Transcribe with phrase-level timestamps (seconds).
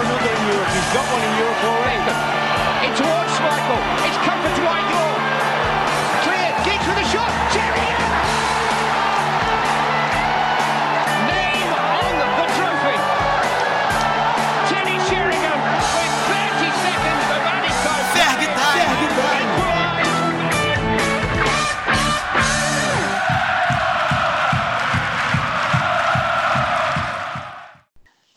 [0.00, 0.70] another in Europe.
[0.72, 2.00] He's got one in Europe already.
[2.86, 3.80] In towards Michael.
[4.06, 4.91] It's comfort to.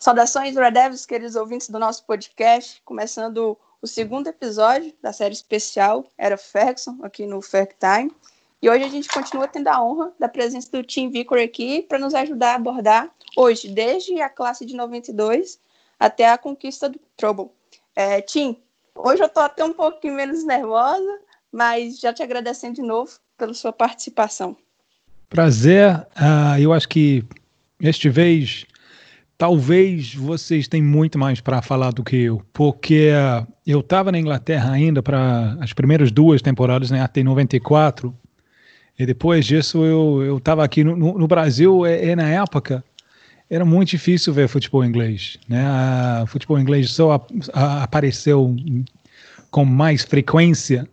[0.06, 6.06] Saudações, Red Devils, queridos ouvintes do nosso podcast, começando o segundo episódio da série especial
[6.16, 8.12] Era Ferguson, aqui no Ferg Time.
[8.62, 11.98] E hoje a gente continua tendo a honra da presença do Tim Vicor aqui para
[11.98, 15.58] nos ajudar a abordar hoje, desde a classe de 92
[15.98, 17.50] até a conquista do Trouble.
[17.96, 18.56] É, Tim,
[18.94, 21.18] hoje eu estou até um pouquinho menos nervosa,
[21.50, 24.56] mas já te agradecendo de novo pela sua participação.
[25.28, 26.06] Prazer.
[26.14, 27.24] Ah, eu acho que
[27.80, 28.66] este vez
[29.38, 33.10] talvez vocês tenham muito mais para falar do que eu, porque
[33.66, 38.14] eu estava na Inglaterra ainda para as primeiras duas temporadas, né, até 94,
[38.98, 42.82] e depois disso eu estava aqui no, no, Brasil, e, e, na época
[43.48, 45.38] era muito difícil ver futebol inglês.
[45.48, 45.62] Né?
[45.64, 47.20] Ah, futebol inglês só a,
[47.52, 48.56] a, apareceu
[49.50, 50.88] com mais frequência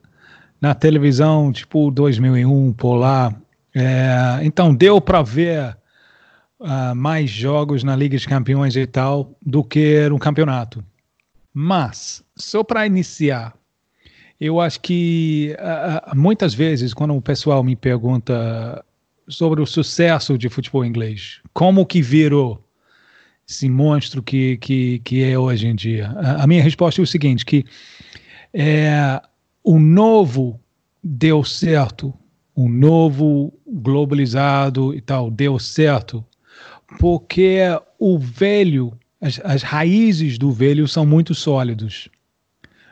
[0.62, 3.34] na televisão, tipo 2001, por lá.
[3.74, 5.76] É, então deu para ver
[6.64, 10.84] uh, mais jogos na Liga de Campeões e tal do que no campeonato.
[11.54, 13.54] Mas, só para iniciar,
[14.40, 18.84] eu acho que uh, muitas vezes, quando o pessoal me pergunta
[19.28, 22.64] sobre o sucesso de futebol inglês, como que virou
[23.48, 27.08] esse monstro que, que, que é hoje em dia, a, a minha resposta é o
[27.08, 27.66] seguinte, que
[28.54, 29.22] é,
[29.64, 30.60] o novo
[31.04, 32.14] deu certo,
[32.56, 36.26] o novo globalizado e tal deu certo
[37.00, 37.60] porque
[38.00, 42.10] o velho, as, as raízes do velho são muito sólidos,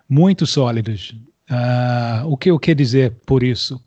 [0.07, 1.15] muito sólidos.
[1.49, 3.81] Uh, o que eu quero dizer por isso?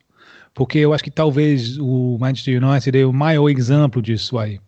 [0.54, 4.60] Porque eu acho que talvez o Manchester United é o maior exemplo disso aí.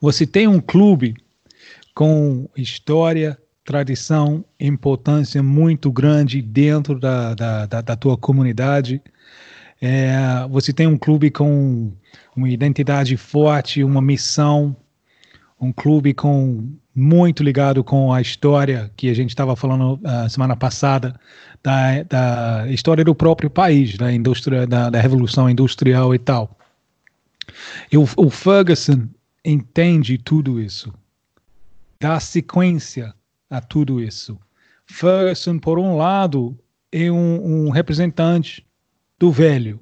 [0.00, 1.14] Você tem um clube
[1.94, 9.00] com história, tradição, importância muito grande dentro da, da, da, da tua comunidade.
[9.84, 11.90] É, você tem um clube com
[12.36, 14.76] uma identidade forte, uma missão,
[15.60, 20.54] um clube com muito ligado com a história que a gente estava falando uh, semana
[20.54, 21.18] passada
[21.64, 26.56] da, da história do próprio país, da indústria, da, da revolução industrial e tal.
[27.90, 29.08] E o, o Ferguson
[29.44, 30.94] entende tudo isso,
[31.98, 33.12] dá sequência
[33.50, 34.38] a tudo isso.
[34.86, 36.56] Ferguson, por um lado,
[36.92, 38.64] é um, um representante
[39.22, 39.78] do velho,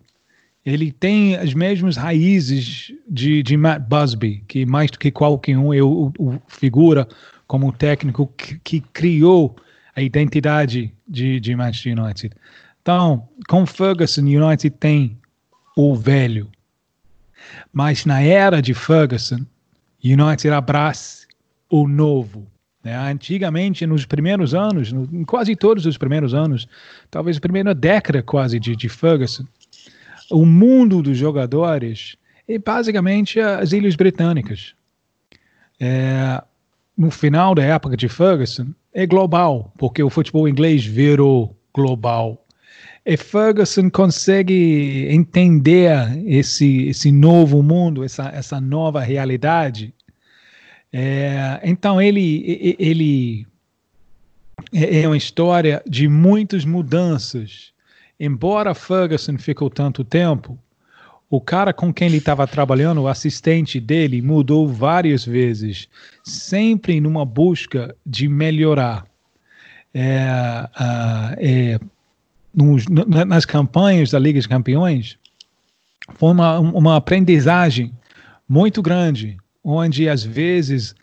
[0.67, 5.69] ele tem as mesmas raízes de, de Matt Busby, que mais do que qualquer um
[5.83, 7.09] o, o figura
[7.47, 9.57] como técnico que, que, criou
[9.97, 12.37] a identidade de, de Manchester United.
[12.83, 15.19] Então, com Ferguson, United tem
[15.75, 16.51] o velho.
[17.73, 19.47] Mas na era de Ferguson,
[20.05, 21.27] United abraça
[21.71, 22.47] o novo.
[22.83, 22.97] Né?
[22.97, 26.67] Antigamente, nos primeiros anos, no, em quase todos os primeiros anos,
[27.11, 29.45] talvez a primeira década quase de, de Ferguson,
[30.31, 32.17] o mundo dos jogadores
[32.49, 34.75] é basicamente as Ilhas Britânicas.
[35.79, 36.43] É,
[36.97, 42.45] no final da época de Ferguson, é global, porque o futebol inglês virou global.
[43.05, 45.91] E Ferguson consegue entender
[46.27, 49.95] esse, esse novo mundo, essa, essa nova realidade.
[50.93, 53.47] É, então, ele, ele
[54.73, 57.71] é, é uma história de muitas mudanças
[58.21, 60.59] embora Ferguson ficou tanto tempo,
[61.31, 65.89] o cara com quem ele estava trabalhando, o assistente dele, mudou várias vezes,
[66.23, 69.07] sempre numa busca de melhorar.
[69.95, 70.69] É,
[71.39, 71.81] é,
[72.55, 75.17] nos, nas campanhas da Liga dos Campeões,
[76.15, 77.93] foi uma, uma aprendizagem
[78.49, 79.37] muito grande,
[79.71, 80.95] onde às vezes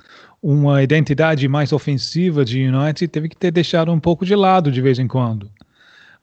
[0.42, 4.82] uma identidade mais ofensiva de United teve que ter deixado um pouco de lado de
[4.82, 5.50] vez em quando.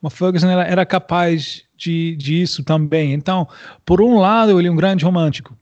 [0.00, 3.12] Mas Ferguson era, era capaz de, disso também.
[3.12, 3.49] Então,
[3.85, 5.56] por um lado, ele é um grande romântico.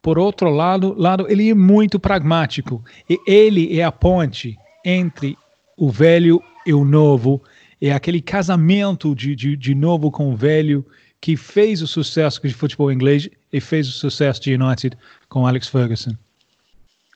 [0.00, 2.84] Por outro lado, lado, ele é muito pragmático.
[3.08, 5.36] E ele é a ponte entre
[5.76, 7.42] o velho e o novo.
[7.80, 10.86] É aquele casamento de, de, de novo com o velho
[11.22, 14.98] que fez o sucesso de futebol inglês e fez o sucesso de United
[15.28, 16.10] com Alex Ferguson.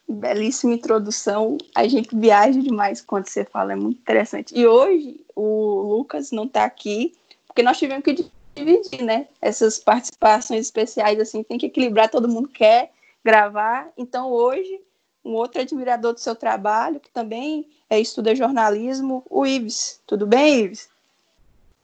[0.09, 1.59] Belíssima introdução.
[1.75, 4.57] A gente viaja demais quando você fala, é muito interessante.
[4.57, 7.15] E hoje o Lucas não está aqui,
[7.49, 8.25] porque nós tivemos que
[8.55, 9.27] dividir, né?
[9.43, 12.93] Essas participações especiais, assim, tem que equilibrar, todo mundo quer
[13.25, 13.89] gravar.
[13.99, 14.81] Então hoje
[15.25, 20.01] um outro admirador do seu trabalho, que também é, estuda jornalismo, o Ives.
[20.07, 20.89] Tudo bem, Ives?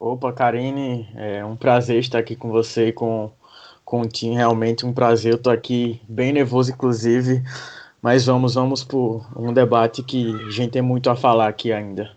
[0.05, 3.31] Opa, Karine, é um prazer estar aqui com você e com,
[3.85, 5.31] com o Tim, realmente um prazer.
[5.31, 7.41] Eu estou aqui bem nervoso, inclusive,
[8.03, 12.11] mas vamos, vamos por um debate que a gente tem muito a falar aqui ainda.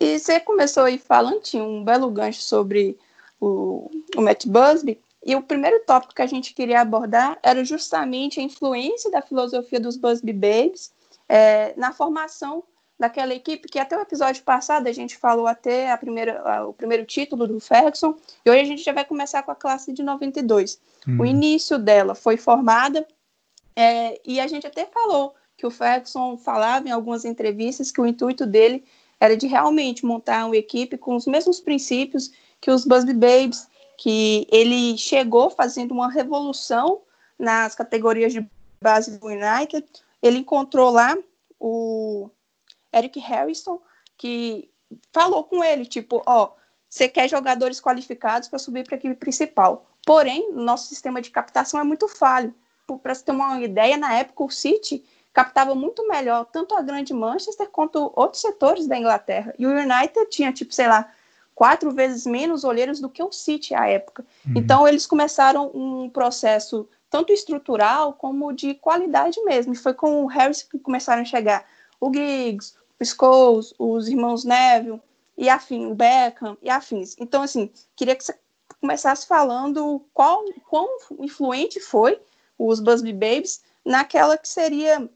[0.00, 2.98] E você começou aí falando, tinha um belo gancho sobre
[3.38, 8.40] o, o Matt Busby, e o primeiro tópico que a gente queria abordar era justamente
[8.40, 10.90] a influência da filosofia dos Busby Babes
[11.28, 12.64] é, na formação
[13.02, 16.72] daquela equipe, que até o episódio passado a gente falou até a primeira, a, o
[16.72, 18.14] primeiro título do Ferguson,
[18.46, 20.80] e hoje a gente já vai começar com a classe de 92.
[21.08, 21.20] Hum.
[21.20, 23.04] O início dela foi formada,
[23.74, 28.06] é, e a gente até falou que o Ferguson falava em algumas entrevistas que o
[28.06, 28.84] intuito dele
[29.18, 33.66] era de realmente montar uma equipe com os mesmos princípios que os Busby Babes,
[33.98, 37.00] que ele chegou fazendo uma revolução
[37.36, 38.48] nas categorias de
[38.80, 39.84] base do United.
[40.22, 41.16] Ele encontrou lá
[41.58, 42.30] o
[42.92, 43.80] Eric Harrison,
[44.16, 44.70] que
[45.12, 46.52] falou com ele, tipo, ó,
[46.88, 49.86] você quer jogadores qualificados para subir para a equipe principal.
[50.04, 52.54] Porém, nosso sistema de captação é muito falho.
[53.02, 55.02] Para você ter uma ideia, na época o City
[55.32, 59.54] captava muito melhor tanto a grande Manchester quanto outros setores da Inglaterra.
[59.58, 61.10] E o United tinha, tipo, sei lá,
[61.54, 64.26] quatro vezes menos olheiros do que o City à época.
[64.46, 64.54] Uhum.
[64.56, 69.72] Então, eles começaram um processo tanto estrutural como de qualidade mesmo.
[69.72, 71.64] E foi com o Harris que começaram a chegar
[72.00, 72.74] o Giggs,
[73.04, 75.00] Scholes, os irmãos Neville
[75.36, 77.16] e afim, o Beckham e afins.
[77.18, 78.38] Então, assim, queria que você
[78.80, 80.88] começasse falando qual quão
[81.20, 82.20] influente foi
[82.58, 85.08] os Busby Babes naquela que seria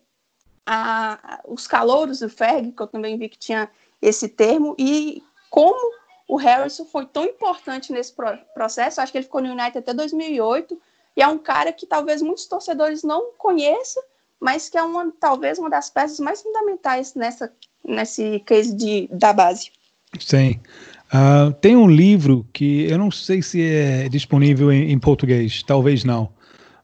[0.64, 3.70] a, os calouros do Ferg, que eu também vi que tinha
[4.02, 5.94] esse termo, e como
[6.28, 9.00] o Harrison foi tão importante nesse pro processo.
[9.00, 10.80] Acho que ele ficou no United até 2008
[11.16, 14.02] e é um cara que talvez muitos torcedores não conheçam,
[14.40, 17.52] mas que é uma talvez uma das peças mais fundamentais nessa
[17.86, 19.70] nesse case de, da base.
[20.18, 20.60] Sim.
[21.06, 26.02] Uh, tem um livro que eu não sei se é disponível em, em português, talvez
[26.04, 26.28] não.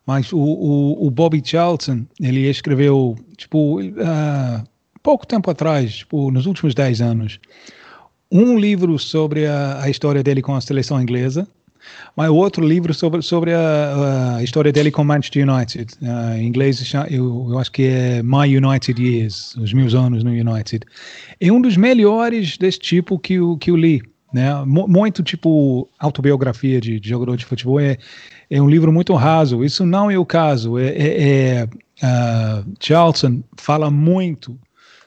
[0.07, 4.65] Mas o, o, o, Bobby Charlton, ele escreveu, tipo, uh,
[5.03, 7.41] pouco tempo atrás, tipo, nos últimos 10 anos,
[8.31, 11.47] um livro sobre a, a história dele com a seleção inglesa,
[12.17, 15.95] mas outro livro sobre, sobre a, a, história dele com Manchester United.
[16.01, 20.31] Uh, em inglês, eu, eu, acho que é My United Years, os meus anos no
[20.31, 20.85] United.
[21.41, 24.03] É um dos melhores desse tipo que eu, que eu li.
[24.33, 24.51] Né?
[24.65, 27.79] Muito tipo autobiografia de, de jogador de futebol.
[27.79, 27.99] É,
[28.51, 29.63] é um livro muito raso.
[29.65, 30.79] Isso não é o caso.
[30.79, 34.59] É, é, é uh, Charlton fala muito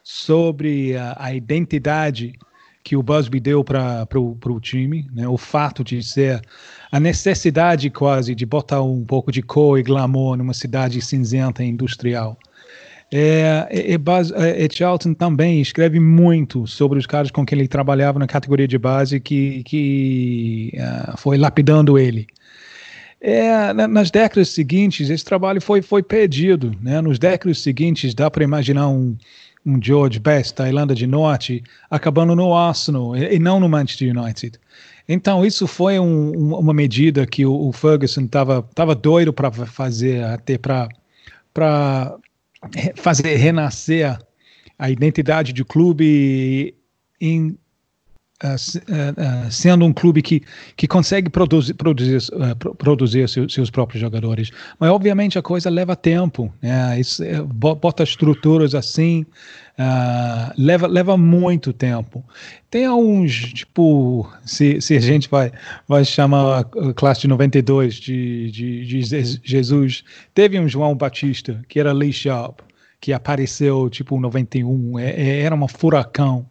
[0.04, 2.33] sobre a, a identidade
[2.86, 5.28] que o Busby deu para o time, né?
[5.28, 6.40] o fato de ser
[6.92, 11.68] a necessidade quase de botar um pouco de cor e glamour numa cidade cinzenta e
[11.68, 12.38] industrial.
[13.12, 17.68] É, é, é, Buzz, é, Charlton também escreve muito sobre os caras com quem ele
[17.68, 22.28] trabalhava na categoria de base que, que uh, foi lapidando ele.
[23.20, 26.72] É, nas décadas seguintes, esse trabalho foi, foi perdido.
[26.80, 27.02] Né?
[27.02, 29.18] Nos décadas seguintes, dá para imaginar um,
[29.66, 34.60] um George Best da Irlanda do Norte acabando no Arsenal e, não no Manchester United.
[35.08, 40.24] Então, isso foi um, uma medida que o, o Ferguson estava tava doido para fazer,
[40.24, 40.89] até para
[42.96, 44.18] fazer renascer
[44.78, 46.75] a identidade do clube
[47.20, 47.58] em
[48.44, 50.42] uh, sendo um clube que,
[50.75, 52.20] que consegue produzir, produzir,
[52.77, 54.51] produzir seus, seus, próprios jogadores.
[54.80, 56.54] Mas, obviamente, a coisa leva tempo.
[56.62, 57.00] Né?
[57.00, 59.25] Isso, bota estruturas assim,
[60.58, 62.24] leva, leva muito tempo.
[62.70, 65.51] Tem alguns, tipo, se, se a gente vai,
[65.88, 71.80] vai chamar a classe de 92 de, de, de Jesus, teve um João Batista, que
[71.80, 72.60] era Lee Sharp,
[73.00, 76.46] que apareceu, tipo, em 91, é, é, era um furacão.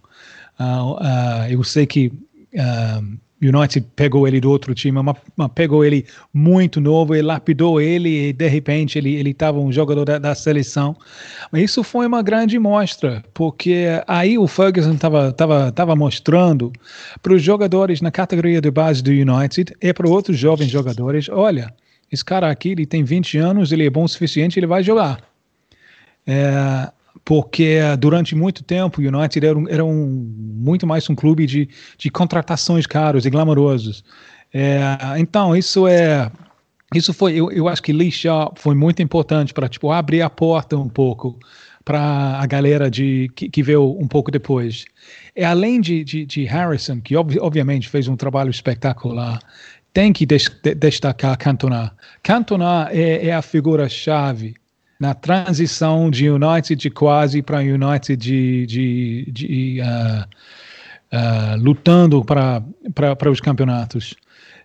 [0.58, 2.12] Uh, eu sei que
[2.54, 7.80] uh, United pegou ele do outro time, mas, mas, pegou ele muito novo e lapidou
[7.80, 10.96] ele e de repente ele ele estava um jogador da, da, seleção.
[11.50, 16.72] Mas isso foi uma grande mostra, porque aí o Ferguson estava tava, tava mostrando
[17.22, 21.72] para os jogadores na categoria de base do United e para outros jovens jogadores, olha,
[22.10, 25.20] esse cara aqui ele tem 20 anos, ele é bom o suficiente, ele vai jogar.
[26.26, 26.90] É,
[27.24, 30.32] porque durante muito tempo o United era, um, era um,
[30.64, 31.68] muito mais um clube de,
[31.98, 34.04] de contratações caros e glamourosos.
[34.52, 34.80] É,
[35.18, 36.30] então, isso é.
[36.94, 40.30] Isso foi, eu, eu acho que Lee Sharp foi muito importante para tipo, abrir a
[40.30, 41.36] porta um pouco
[41.84, 44.84] para a galera de, que, que, veio um pouco depois.
[45.34, 49.40] E além de, de, de Harrison, que ob, obviamente fez um trabalho espetacular,
[49.92, 51.92] tem que des, de, destacar Cantona.
[52.22, 54.54] Cantona é, é a figura-chave
[54.98, 60.24] na transição de United de quase para United de, de, de uh,
[61.14, 64.14] uh, lutando para os campeonatos.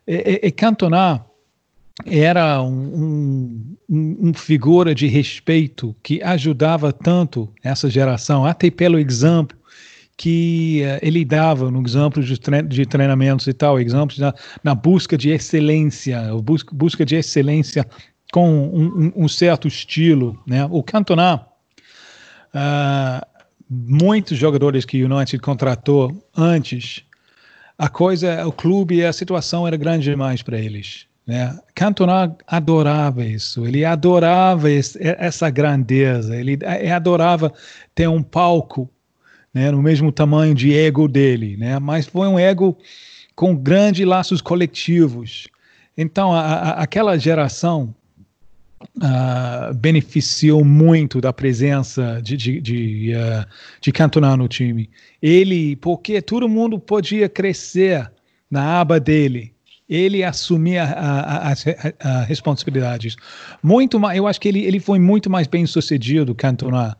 [0.07, 1.23] E, e, Cantona
[2.05, 9.57] era um, um, um, figura de respeito que ajudava tanto essa geração, até pelo exemplo
[10.15, 14.33] que uh, ele dava no exemplo de, de treinamentos e tal, exemplos na,
[14.63, 17.85] na busca de excelência, busca, busca de excelência
[18.31, 20.65] com um, um, certo estilo, né?
[20.69, 21.45] O Cantona,
[22.53, 23.25] uh,
[23.69, 27.03] muitos jogadores que o United contratou antes,
[27.77, 31.07] a coisa, o clube a situação era grande demais para eles.
[31.25, 31.57] Né?
[31.75, 36.57] Cantona adorava isso, ele adorava esse, essa grandeza, ele
[36.91, 37.53] adorava
[37.93, 38.89] ter um palco
[39.53, 41.77] né, no mesmo tamanho de ego dele, né?
[41.79, 42.77] mas foi um ego
[43.35, 45.47] com grandes laços coletivos.
[45.95, 47.93] Então, a, a, aquela geração
[48.97, 53.45] uh, beneficiou muito da presença de, de, de, uh,
[53.81, 54.89] de Cantona no time.
[55.21, 58.11] Ele, porque todo mundo podia crescer
[58.49, 59.53] na aba dele,
[59.87, 61.65] ele assumia as
[62.27, 63.15] responsabilidades.
[63.61, 66.95] Muito mais, eu acho que ele, ele foi muito mais bem sucedido, Cantona,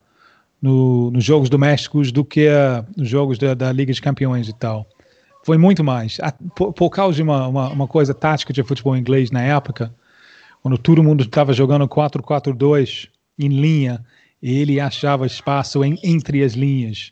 [0.61, 4.53] no, nos Jogos Domésticos do que uh, nos Jogos da, da, Liga de Campeões e
[4.53, 4.87] tal.
[5.45, 6.17] Foi muito mais.
[6.21, 9.93] A, por, por, causa de uma, uma, uma, coisa tática de futebol inglês na época,
[10.61, 14.03] quando todo mundo estava jogando 4-4-2 em linha,
[14.41, 17.11] ele achava espaço em, entre as linhas.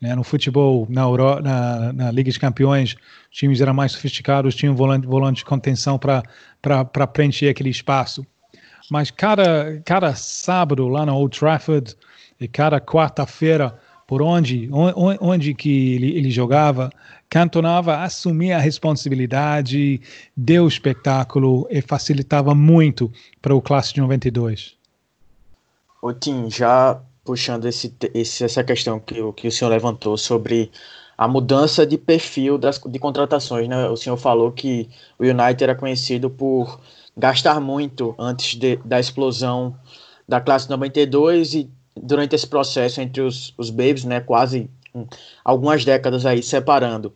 [0.00, 0.14] Né?
[0.14, 2.94] No futebol, na, Euro, na, na, Liga de Campeões,
[3.30, 8.24] os times eram mais sofisticados, tinham volante, volante de contenção para preencher aquele espaço.
[8.90, 11.96] Mas cada, cada sábado lá na Old Trafford
[12.38, 16.90] e cada quarta-feira, por onde, onde, onde que ele, ele jogava,
[17.34, 20.00] Cantonava assumia a responsabilidade,
[20.36, 23.10] deu espetáculo e facilitava muito
[23.42, 24.76] para o classe de 92.
[26.00, 30.70] O Tim, já puxando esse, esse, essa questão que, que o senhor levantou sobre
[31.18, 33.88] a mudança de perfil das, de contratações, né?
[33.88, 34.88] O senhor falou que
[35.18, 36.78] o United era conhecido por
[37.16, 39.76] gastar muito antes de, da explosão
[40.28, 44.20] da classe 92 e durante esse processo entre os, os Babes, né?
[44.20, 44.70] Quase
[45.44, 47.12] algumas décadas aí separando.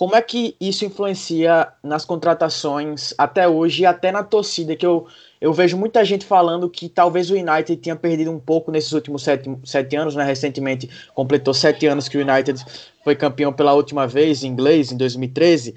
[0.00, 4.74] Como é que isso influencia nas contratações até hoje e até na torcida?
[4.74, 5.06] Que eu,
[5.38, 9.22] eu vejo muita gente falando que talvez o United tenha perdido um pouco nesses últimos
[9.22, 10.24] sete, sete anos, né?
[10.24, 12.64] Recentemente completou sete anos que o United
[13.04, 15.74] foi campeão pela última vez em inglês, em 2013.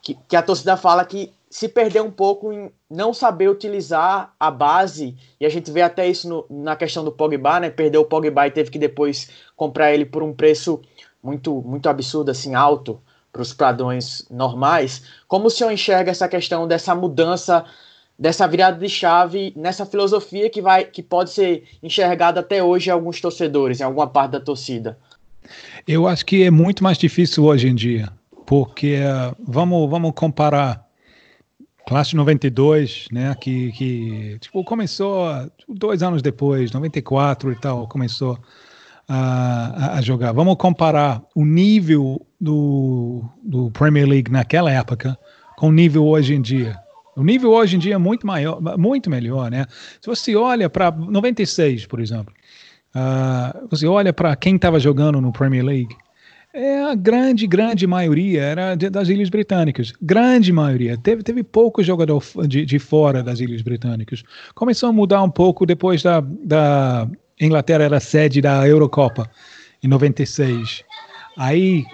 [0.00, 4.50] Que, que a torcida fala que se perdeu um pouco em não saber utilizar a
[4.50, 7.68] base, e a gente vê até isso no, na questão do Pogba, né?
[7.68, 10.80] Perdeu o Pogba e teve que depois comprar ele por um preço
[11.22, 12.98] muito, muito absurdo, assim, alto
[13.30, 15.02] para os padrões normais.
[15.28, 17.66] Como o senhor enxerga essa questão dessa mudança,
[18.18, 22.94] dessa virada de chave nessa filosofia que vai, que pode ser enxergada até hoje em
[22.94, 24.98] alguns torcedores, em alguma parte da torcida?
[25.86, 28.08] Eu acho que é muito mais difícil hoje em dia,
[28.46, 30.81] porque uh, vamos, vamos comparar
[31.86, 35.28] Classe 92, né, que, que tipo, começou
[35.68, 38.38] dois anos depois, 94 e tal, começou
[39.08, 40.32] a, a jogar.
[40.32, 45.18] Vamos comparar o nível do, do Premier League naquela época
[45.56, 46.78] com o nível hoje em dia.
[47.14, 49.66] O nível hoje em dia é muito maior, muito melhor, né?
[50.00, 52.32] Se você olha para 96, por exemplo,
[52.96, 55.94] uh, você olha para quem estava jogando no Premier League,
[56.54, 59.92] é, a grande, grande maioria era de, das Ilhas Britânicas.
[60.02, 60.98] Grande maioria.
[60.98, 64.22] Teve, teve pouco jogador de, de fora das Ilhas Britânicas.
[64.54, 67.08] Começou a mudar um pouco depois da, da
[67.40, 69.30] Inglaterra era sede da Eurocopa,
[69.82, 70.84] em 96.
[71.38, 71.84] Aí,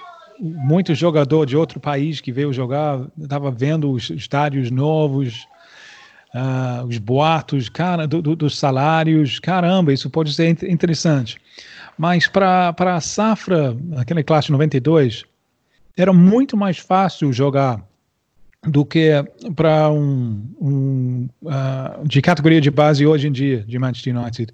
[0.40, 5.46] muito jogador de outro país que veio jogar, estava vendo os estádios novos,
[6.34, 9.38] uh, os boatos, cara, do, do, dos salários.
[9.38, 11.38] Caramba, isso pode ser interessante.
[11.98, 15.24] Mas para a safra, aquela classe 92,
[15.96, 17.84] era muito mais fácil jogar
[18.62, 19.10] do que
[19.54, 24.52] para um, um uh, de categoria de base hoje em dia de Manchester United.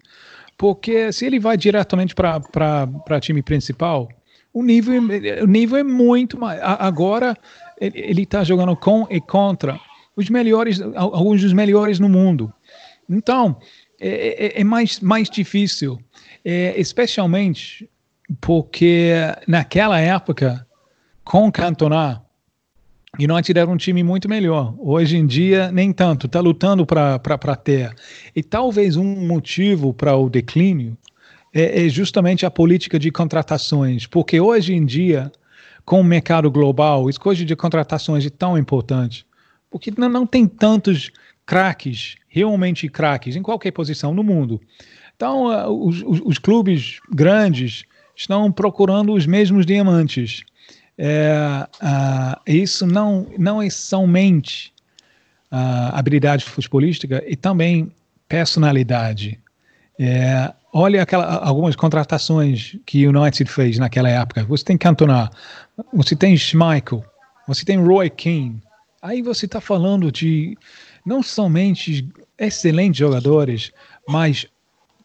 [0.56, 4.08] Porque se ele vai diretamente para time principal,
[4.52, 5.02] o nível,
[5.42, 6.60] o nível é muito mais.
[6.62, 7.36] Agora
[7.80, 9.78] ele está jogando com e contra
[10.16, 12.52] os melhores, alguns dos melhores no mundo.
[13.10, 13.58] Então,
[14.00, 15.98] é, é, é mais, mais difícil.
[16.44, 17.88] É, especialmente
[18.40, 19.12] porque
[19.46, 20.66] naquela época,
[21.22, 22.22] com Cantona,
[23.18, 24.74] United era um time muito melhor.
[24.78, 26.26] Hoje em dia, nem tanto.
[26.26, 27.94] Está lutando para ter.
[28.34, 30.96] E talvez um motivo para o declínio
[31.52, 34.06] é, é, justamente a política de contratações.
[34.06, 35.30] Porque hoje em dia,
[35.84, 39.24] com o mercado global, escolha de contratações é tão importante.
[39.70, 41.10] Porque não, não tem tantos
[41.46, 44.60] craques, realmente craques, em qualquer posição no mundo.
[45.16, 47.84] Então, uh, os, os, os, clubes grandes
[48.16, 50.42] estão procurando os mesmos diamantes.
[50.96, 54.72] É, uh, isso não, não é somente
[55.92, 57.88] habilidade futebolística e também
[58.28, 59.38] personalidade.
[59.98, 64.44] É, olha aquela, algumas contratações que o United fez naquela época.
[64.44, 65.30] Você tem Cantona,
[65.92, 67.04] você tem Schmeichel,
[67.46, 68.60] você tem Roy Keane.
[69.00, 70.58] Aí você está falando de
[71.06, 73.70] não somente excelentes jogadores,
[74.08, 74.46] mas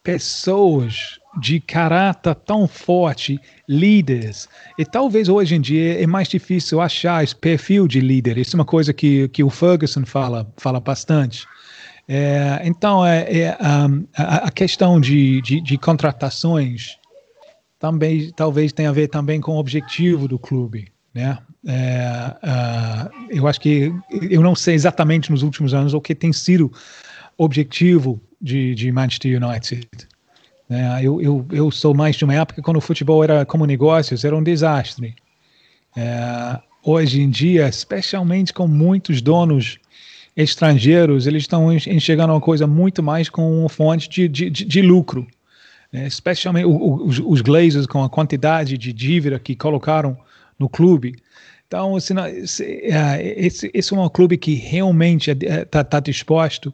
[0.02, 3.38] pessoas de caráter tão forte,
[3.68, 4.48] líderes.
[4.78, 8.38] E talvez hoje em dia é mais difícil achar esse perfil de líder.
[8.38, 11.46] Isso é uma coisa que, que o Ferguson fala, fala bastante.
[12.08, 16.98] É, então, é, é um, a, a, questão de, de, de, contratações
[17.78, 21.38] também talvez tenha a ver também com o objetivo do clube, né?
[21.66, 26.32] É, uh, eu acho que eu não sei exatamente nos últimos anos o que tem
[26.32, 26.72] sido
[27.36, 29.86] objetivo de, de Manchester United.
[30.68, 34.24] É, eu, eu, eu sou mais de uma época quando o futebol era como negócios,
[34.24, 35.14] era um desastre.
[35.96, 39.78] É, hoje em dia, especialmente com muitos donos
[40.36, 45.26] estrangeiros, eles estão enxergando uma coisa muito mais com fonte de, de, de, lucro.
[45.92, 50.16] É, especialmente os, os Glazers com a quantidade de dívida que colocaram
[50.56, 51.16] no clube.
[51.66, 52.14] Então, se,
[52.46, 56.72] se, é, esse, esse é um clube que realmente está tá disposto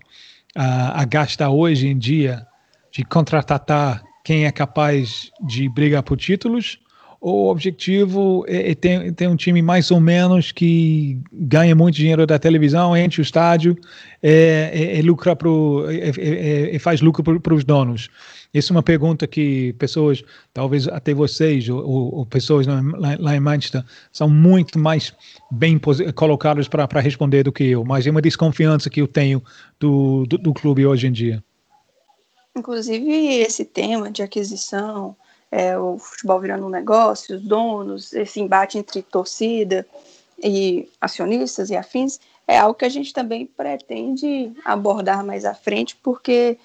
[0.56, 2.46] a, a gastar hoje em dia
[2.90, 6.78] de contratar quem é capaz de brigar por títulos
[7.20, 12.26] o objetivo é, é ter, ter, um time mais ou menos que ganha muito dinheiro
[12.26, 13.76] da televisão, enche o estádio
[14.22, 18.08] é, é, é lucra pro, é, é, é faz lucro para os donos.
[18.56, 21.84] Essa é uma pergunta que pessoas, talvez até vocês ou,
[22.14, 22.80] ou pessoas lá,
[23.18, 25.12] lá, em Manchester, são muito mais
[25.50, 25.78] bem
[26.14, 29.42] colocadas para responder do que eu, mas é uma desconfiança que eu tenho
[29.78, 31.44] do, do, do clube hoje em dia.
[32.56, 33.06] Inclusive,
[33.42, 35.14] esse tema de aquisição,
[35.50, 39.86] é, o futebol virando um negócio, os donos, esse embate entre torcida
[40.42, 45.94] e acionistas e afins, é algo que a gente também pretende abordar mais à frente,
[46.02, 46.58] porque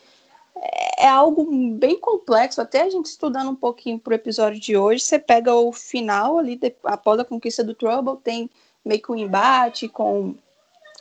[0.98, 5.04] é algo bem complexo, até a gente estudando um pouquinho para o episódio de hoje,
[5.04, 8.50] você pega o final ali, após a conquista do Trouble, tem
[8.86, 10.36] meio que um embate com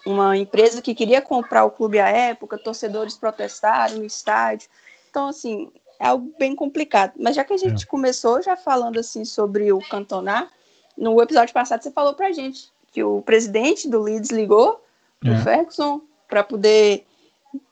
[0.06, 4.70] uma empresa que queria comprar o clube à época, torcedores protestaram no estádio.
[5.10, 7.12] Então, assim, é algo bem complicado.
[7.18, 7.86] Mas já que a gente é.
[7.86, 10.48] começou já falando assim sobre o Cantona,
[10.96, 14.82] no episódio passado você falou pra gente que o presidente do Leeds ligou
[15.22, 15.30] é.
[15.30, 17.06] o Ferguson para poder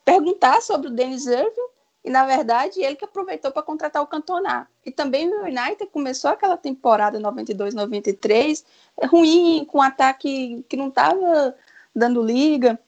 [0.05, 1.78] perguntar sobre o Dennis Irving
[2.09, 4.67] e na verdade ele que aproveitou para contratar o Cantona.
[4.83, 8.65] E também o United começou aquela temporada 92-93
[9.05, 11.55] ruim, com um ataque que não estava
[11.95, 12.81] dando liga.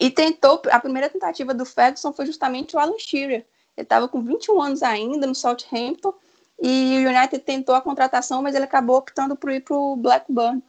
[0.00, 3.44] E tentou, a primeira tentativa do Ferguson foi justamente o Alan Shearer,
[3.76, 6.14] ele estava com 21 anos ainda no Southampton
[6.58, 10.62] e o United tentou a contratação, mas ele acabou optando por ir para o Blackburn.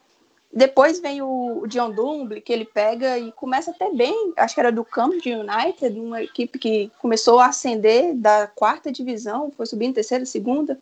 [0.56, 4.72] Depois vem o, John Dumble, que ele pega e começa até bem, acho que era
[4.72, 9.96] do campo de United, uma equipe que começou a ascender da quarta divisão, foi subindo
[9.96, 10.80] terceira, segunda,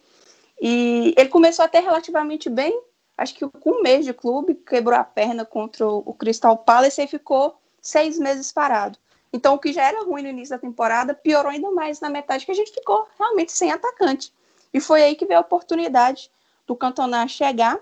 [0.62, 2.80] e ele começou até relativamente bem,
[3.18, 7.08] acho que com um mês de clube, quebrou a perna contra o Crystal Palace e
[7.08, 9.00] ficou seis meses parado.
[9.34, 12.46] Então, o que já era ruim no início da temporada piorou ainda mais na metade,
[12.46, 14.32] que a gente ficou realmente sem atacante.
[14.72, 16.30] E foi aí que veio a oportunidade
[16.68, 17.80] do Cantona chegar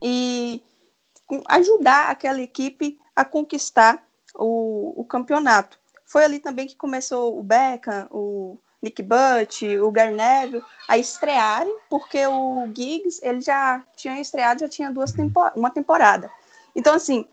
[0.00, 0.62] e
[1.48, 4.02] ajudar aquela equipe a conquistar
[4.34, 5.78] o, o campeonato.
[6.04, 11.76] Foi ali também que começou o Beckham, o Nick Butt, o Gary Neville a estrearem,
[11.90, 16.30] porque o Giggs ele já tinha estreado, já tinha duas tempo uma temporada.
[16.74, 17.26] Então, assim,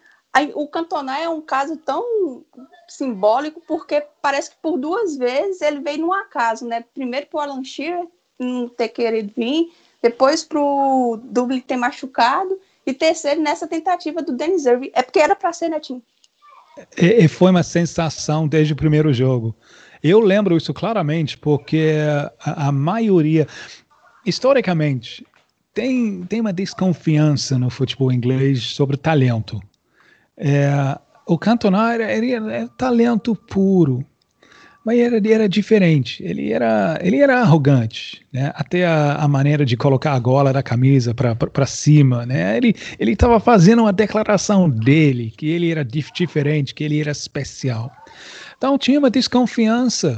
[0.53, 2.43] o Cantona é um caso tão
[2.87, 6.83] simbólico porque parece que por duas vezes ele veio num acaso, né?
[6.93, 12.59] Primeiro para o Alan Shearer não ter querido vir, depois para o Dublin ter machucado
[12.85, 14.91] e terceiro nessa tentativa do Dennis Irving.
[14.93, 16.01] É porque era para ser, né, Tim?
[16.97, 19.55] E, e, foi uma sensação desde o primeiro jogo.
[20.03, 21.95] Eu lembro isso claramente porque
[22.39, 23.47] a, a maioria,
[24.25, 25.25] historicamente,
[25.73, 29.59] tem, tem uma desconfiança no futebol inglês sobre talento.
[30.37, 34.05] É, o Cantona era, era, era, talento puro,
[34.85, 36.23] mas era, era diferente.
[36.23, 38.51] Ele era, ele era arrogante, né?
[38.55, 42.55] Até a, a maneira de colocar a gola da camisa para cima, né?
[42.55, 47.11] Ele ele estava fazendo uma declaração dele que ele era dif diferente, que ele era
[47.11, 47.91] especial.
[48.57, 50.17] Então tinha uma desconfiança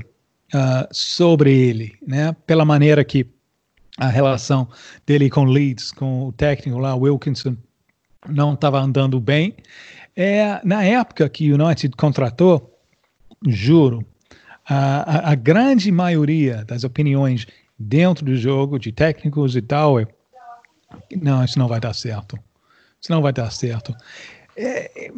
[0.53, 2.36] uh, sobre ele, né?
[2.45, 3.25] Pela maneira que
[3.97, 4.67] a relação
[5.06, 7.56] dele com Leeds, com o técnico lá, Wilkinson,
[8.30, 9.56] não estava andando bem
[10.17, 12.75] é, na época que o United contratou
[13.47, 14.03] juro,
[14.67, 17.47] a, a, grande maioria das opiniões
[17.80, 20.08] dentro do jogo, de técnicos e tal, é
[21.21, 22.38] não, isso não vai dar certo.
[23.01, 23.95] Isso não vai dar certo.
[24.56, 25.12] É,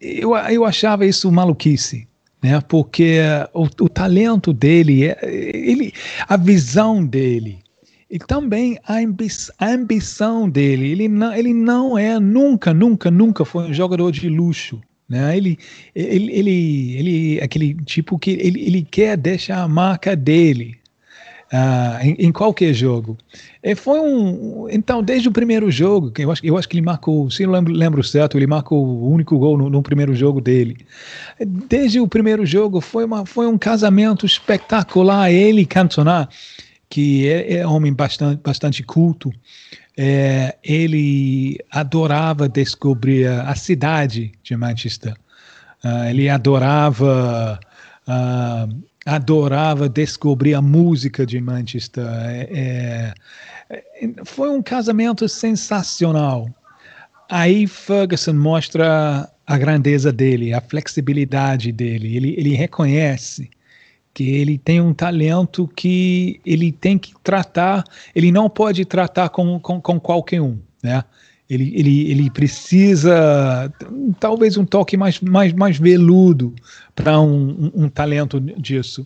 [0.00, 2.08] eu, eu achava isso maluquice,
[2.42, 2.60] né?
[2.60, 3.20] Porque
[3.54, 5.92] o, o talento dele, é, ele,
[6.28, 7.62] a visão dele,
[8.10, 9.28] e também a, ambi
[9.58, 10.90] a ambição dele.
[10.90, 14.80] Ele não, ele não é, nunca, nunca, nunca foi um jogador de luxo.
[15.12, 15.36] Né?
[15.36, 15.58] Ele,
[15.94, 20.78] ele, ele, ele é aquele tipo que ele, ele quer deixar a marca dele
[21.52, 23.18] uh, em, em, qualquer jogo.
[23.62, 24.70] E foi um.
[24.70, 27.74] Então, desde o primeiro jogo, eu acho, eu acho que ele marcou, se não lembro,
[27.74, 30.78] lembro certo, ele marcou o único gol no, no, primeiro jogo dele.
[31.46, 35.30] Desde o primeiro jogo, foi, uma, foi um casamento espetacular.
[35.30, 36.26] Ele Cantona,
[36.88, 39.30] que é, é homem bastante, bastante culto,
[39.96, 45.14] é, ele adorava descobrir a cidade de Manchester.
[45.84, 47.58] Uh, ele adorava
[48.06, 52.04] uh, adorava descobrir a música de Manchester.
[52.06, 53.14] É,
[53.70, 56.48] é, foi um casamento sensacional.
[57.28, 62.16] Aí Ferguson mostra a grandeza dele, a flexibilidade dele.
[62.16, 63.50] Ele, ele reconhece
[64.14, 69.58] que ele tem um talento que ele tem que tratar, ele não pode tratar com,
[69.58, 71.02] com, com qualquer um, né?
[71.48, 73.70] Ele, ele, ele precisa
[74.18, 76.54] talvez um toque mais, mais, mais veludo
[76.94, 79.04] para um, um, um, talento disso.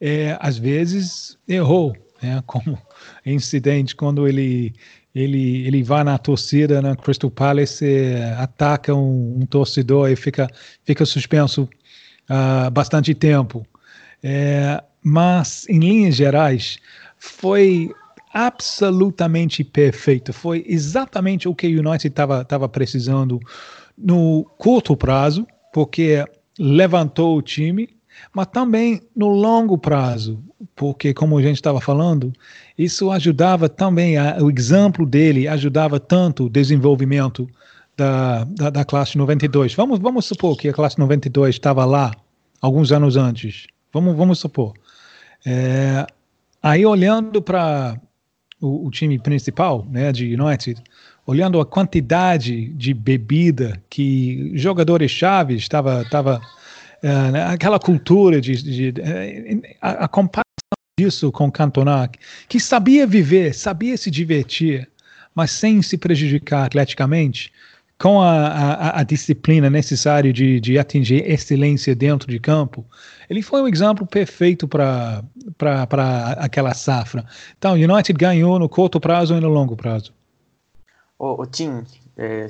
[0.00, 2.42] É, às vezes errou, né?
[2.46, 2.76] como
[3.24, 4.74] incidente quando ele
[5.14, 7.86] ele, ele vai na torcida na Crystal Palace,
[8.36, 10.48] ataca um, um, torcedor e fica,
[10.82, 11.68] fica suspenso
[12.28, 13.64] uh, bastante tempo.
[14.26, 16.78] É, mas, em linhas gerais,
[17.18, 17.90] foi
[18.32, 20.32] absolutamente perfeito.
[20.32, 23.38] Foi exatamente o que o United estava precisando
[23.96, 26.24] no curto prazo, porque
[26.58, 27.90] levantou o time,
[28.32, 30.42] mas também no longo prazo,
[30.74, 32.32] porque, como a gente estava falando,
[32.78, 37.46] isso ajudava também, a, o exemplo dele ajudava tanto o desenvolvimento
[37.94, 39.74] da, da, da classe 92.
[39.74, 42.12] Vamos, vamos supor que a classe 92 estava lá
[42.60, 43.66] alguns anos antes.
[43.94, 44.74] Vamos, vamos supor.
[45.46, 46.04] É,
[46.60, 47.96] aí, olhando para
[48.60, 50.82] o, o, time principal né, de United,
[51.24, 56.40] olhando a quantidade de bebida que jogadores chaves estava tava,
[57.04, 60.42] uh, né, aquela cultura de, de, de uh, a, a, comparação
[60.98, 62.10] disso com Cantona,
[62.48, 64.90] que sabia viver, sabia se divertir,
[65.32, 67.52] mas sem se prejudicar atleticamente,
[68.04, 72.84] com a, a, a disciplina necessária de, de atingir excelência dentro de campo,
[73.30, 75.22] ele foi um exemplo perfeito para
[76.36, 77.24] aquela safra.
[77.56, 80.12] Então, o United ganhou no curto prazo e no longo prazo.
[81.18, 81.82] Ô Tim,
[82.14, 82.46] é,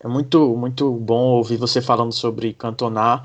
[0.00, 3.22] é muito, muito bom ouvir você falando sobre Cantona.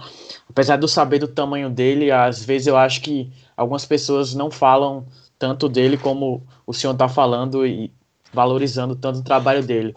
[0.47, 4.51] Apesar de eu saber do tamanho dele, às vezes eu acho que algumas pessoas não
[4.51, 5.07] falam
[5.39, 7.91] tanto dele como o senhor está falando e
[8.31, 9.95] valorizando tanto o trabalho dele.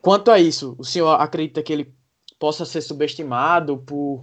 [0.00, 1.94] Quanto a isso, o senhor acredita que ele
[2.38, 4.20] possa ser subestimado por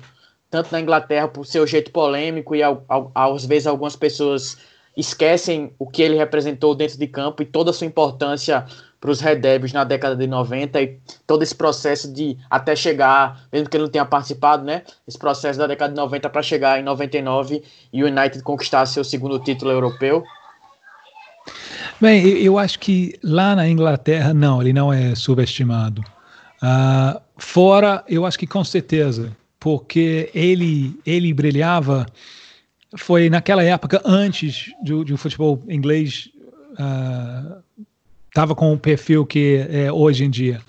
[0.50, 4.58] tanto na Inglaterra por seu jeito polêmico e ao, ao, às vezes algumas pessoas
[4.96, 8.66] esquecem o que ele representou dentro de campo e toda a sua importância
[9.00, 13.46] para os Red Devils na década de 90 e todo esse processo de até chegar,
[13.52, 14.84] mesmo que ele não tenha participado, né?
[15.08, 17.62] Esse processo da década de 90 para chegar em 99
[17.92, 20.24] e o United conquistar seu segundo título europeu.
[22.00, 26.02] Bem, eu acho que lá na Inglaterra, não, ele não é subestimado.
[26.62, 32.06] Uh, fora, eu acho que com certeza, porque ele, ele brilhava,
[32.98, 36.30] foi naquela época antes de, de o futebol inglês
[38.28, 40.62] estava uh, com o perfil que é hoje em dia.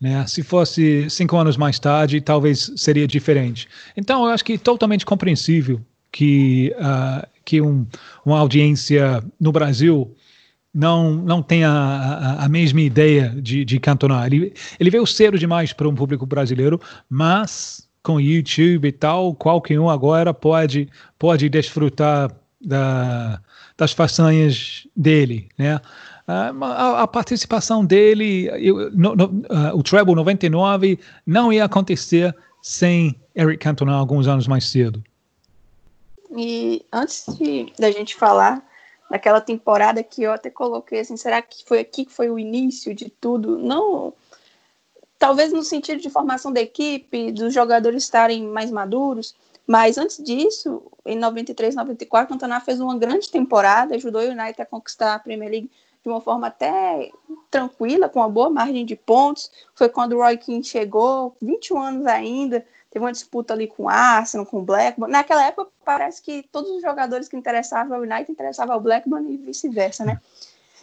[0.00, 0.26] Né?
[0.26, 3.68] Se fosse cinco anos mais tarde, talvez seria diferente.
[3.96, 5.80] Então, eu acho que totalmente compreensível
[6.12, 7.86] que, uh, que um,
[8.24, 10.14] uma audiência no Brasil
[10.74, 14.26] não, não tem a, a, mesma ideia de, de Cantona.
[14.26, 16.78] Ele, ele veio cedo demais para um público brasileiro,
[17.08, 22.30] mas com YouTube e tal, qualquer um agora pode, pode desfrutar
[22.60, 23.40] da,
[23.78, 25.80] das façanhas dele, né?
[26.28, 33.14] A, a participação dele, eu, no, no, uh, o Treble 99 não ia acontecer sem
[33.34, 35.02] Eric Cantona alguns anos mais cedo.
[36.36, 38.62] E antes de, da gente falar
[39.10, 42.94] naquela temporada que eu até coloquei assim, será que foi aqui que foi o início
[42.94, 43.56] de tudo?
[43.58, 44.12] Não,
[45.18, 49.34] talvez no sentido de formação da equipe, dos jogadores estarem mais maduros,
[49.66, 54.66] mas antes disso, em 93, 94, Cantona fez uma grande temporada, ajudou o United a
[54.66, 55.70] conquistar a Premier League
[56.02, 57.10] de uma forma até
[57.50, 59.50] tranquila, com uma boa margem de pontos.
[59.74, 63.88] Foi quando o Roy Keane chegou, 21 anos ainda, teve uma disputa ali com o
[63.88, 65.12] Arsenal, com o Blackburn.
[65.12, 69.36] Naquela época, parece que todos os jogadores que interessavam ao United interessavam ao Blackburn e
[69.36, 70.20] vice-versa, né?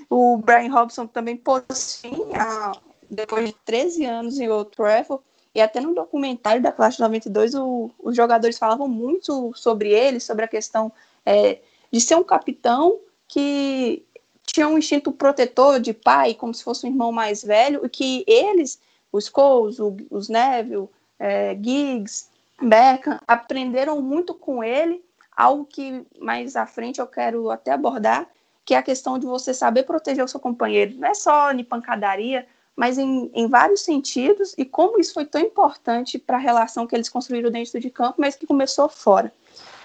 [0.10, 2.74] O Brian Robson também pôs fim, a,
[3.10, 5.24] depois de 13 anos em Old Trafford,
[5.56, 10.46] e até no documentário da classe 92, o, os jogadores falavam muito sobre ele, sobre
[10.46, 10.92] a questão
[11.26, 11.60] é,
[11.92, 14.04] de ser um capitão que
[14.46, 18.24] tinha um instinto protetor de pai, como se fosse um irmão mais velho, e que
[18.28, 18.80] eles,
[19.12, 19.78] os Coles,
[20.10, 20.90] os Neville,
[21.24, 22.26] é, Giggs,
[22.62, 25.02] Beckham, aprenderam muito com ele,
[25.36, 28.28] algo que mais à frente eu quero até abordar,
[28.66, 30.96] que é a questão de você saber proteger o seu companheiro.
[30.98, 35.40] Não é só em pancadaria, mas em, em vários sentidos, e como isso foi tão
[35.40, 39.32] importante para a relação que eles construíram dentro de campo, mas que começou fora.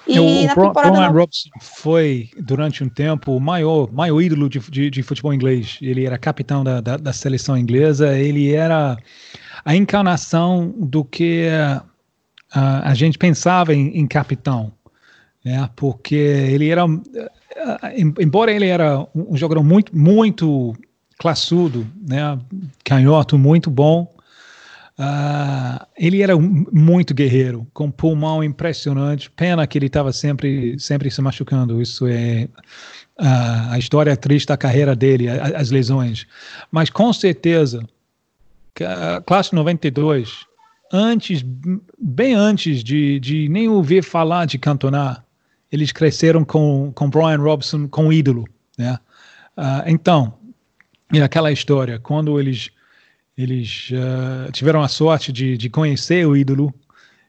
[0.07, 1.13] E o na temporada Brian não...
[1.13, 5.79] Robson foi, durante um tempo, o maior, maior ídolo de, de, de futebol inglês.
[5.83, 8.97] Ele era capitão da, da, da, seleção inglesa, ele era
[9.69, 11.83] a encarnação do que uh,
[12.55, 14.73] a gente pensava em, em capitão.
[15.45, 15.69] Né?
[15.77, 16.99] Porque ele era, uh,
[18.19, 20.75] embora ele era um jogador muito, muito
[21.19, 22.39] classudo, né?
[22.83, 24.11] canhoto muito bom,
[25.01, 29.31] Uh, ele era muito guerreiro, com pulmão impressionante.
[29.31, 31.81] Pena que ele estava sempre, sempre se machucando.
[31.81, 32.49] Isso é
[33.17, 36.27] uh, a história triste da carreira dele, as lesões.
[36.73, 37.89] Mas com certeza, a
[39.27, 40.47] classe 92,
[40.93, 41.45] antes,
[41.99, 45.25] bem antes de, de nem ouvir falar de Cantona,
[45.71, 48.45] eles cresceram com, com Brian Robson, com ídolo.
[48.77, 48.99] Né?
[49.57, 50.35] Uh, então,
[51.13, 52.71] e aquela história, quando eles
[53.37, 56.75] eles uh, tiveram a sorte de, de conhecer o ídolo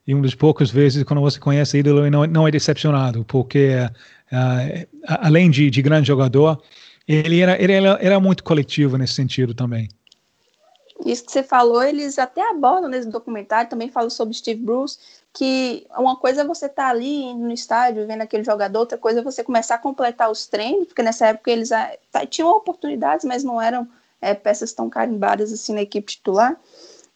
[0.08, 3.76] e um dos poucos vezes quando você conhece o ídolo não, não é decepcionado, porque
[4.32, 6.60] uh, além de, de, grande jogador,
[7.08, 9.88] ele era, ele era, era muito coletivo nesse sentido também.
[11.06, 15.00] Isso que você falou, eles até abordam nesse documentário, também falam sobre Steve Bruce,
[15.34, 19.20] que uma coisa é você estar tá ali no estádio vendo aquele jogador, outra coisa
[19.20, 23.24] é você começar a completar os treinos, porque nessa época eles ah, tá, tinham oportunidades,
[23.24, 23.88] mas não eram
[24.22, 26.60] é, peças tão carimbadas assim na equipe titular.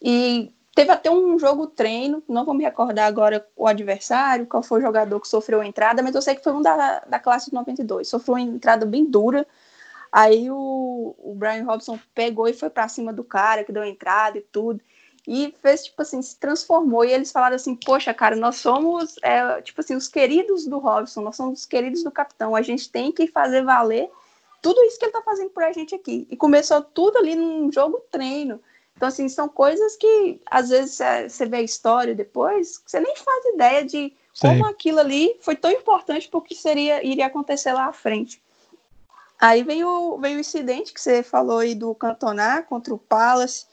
[0.00, 4.80] E teve até um jogo treino, não vou me recordar agora o adversário, qual foi
[4.80, 7.50] o jogador que sofreu a entrada, mas eu sei que foi um da, da classe
[7.50, 8.08] de 92.
[8.08, 9.46] Sofreu uma entrada bem dura.
[10.14, 14.38] Aí o, o Brian Robson pegou e foi para cima do cara que deu entrada
[14.38, 14.80] e tudo.
[15.26, 17.04] E fez, tipo assim, se transformou.
[17.04, 21.20] E eles falaram assim: Poxa, cara, nós somos, é, tipo assim, os queridos do Robson,
[21.20, 22.54] nós somos os queridos do capitão.
[22.54, 24.08] A gente tem que fazer valer
[24.62, 26.28] tudo isso que ele está fazendo por a gente aqui.
[26.30, 28.60] E começou tudo ali num jogo treino.
[28.96, 33.44] Então, assim, são coisas que às vezes você vê a história depois, você nem faz
[33.46, 34.70] ideia de como Sim.
[34.70, 38.40] aquilo ali foi tão importante porque seria iria acontecer lá à frente.
[39.46, 43.66] Aí veio, veio o incidente que você falou aí do Cantona contra o Palace,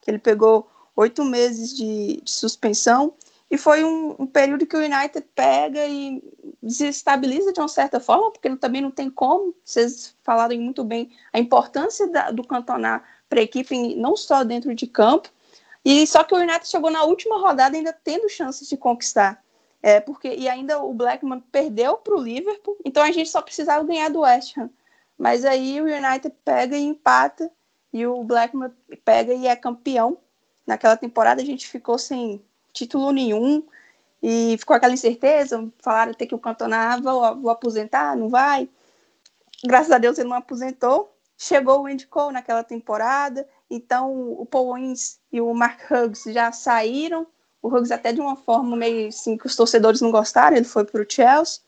[0.00, 3.12] que ele pegou oito meses de, de suspensão.
[3.50, 6.22] E foi um, um, período que o United pega e
[6.62, 9.54] desestabiliza de uma certa forma, porque também não tem como.
[9.62, 14.74] Vocês falaram muito bem a importância da, do Cantona para a equipe, não só dentro
[14.74, 15.28] de campo.
[15.84, 19.44] E só que o United chegou na última rodada ainda tendo chances de conquistar.
[19.82, 23.84] É, porque, e ainda o Blackman perdeu para o Liverpool, então a gente só precisava
[23.84, 24.70] ganhar do West Ham.
[25.18, 27.50] Mas aí o United pega e empata,
[27.92, 28.70] e o Blackman
[29.04, 30.18] pega e é campeão.
[30.66, 33.66] Naquela temporada a gente ficou sem título nenhum,
[34.22, 38.68] e ficou aquela incerteza, falaram até que o Cantona vou, vou aposentar, não vai.
[39.64, 41.12] Graças a Deus ele não aposentou.
[41.36, 44.76] Chegou o Andy Cole naquela temporada, então o Paul
[45.32, 47.28] e o Mark Hughes já saíram.
[47.62, 50.84] O Hughes até de uma forma meio assim que os torcedores não gostaram, ele foi
[50.84, 51.60] para o Chelsea.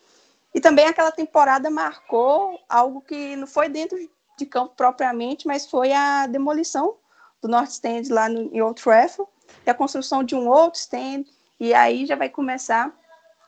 [0.54, 3.96] E também aquela temporada marcou algo que não foi dentro
[4.36, 6.96] de campo propriamente, mas foi a demolição
[7.40, 9.30] do North Stand lá no, em Old Trafford
[9.66, 11.24] e a construção de um outro stand,
[11.58, 12.92] e aí já vai começar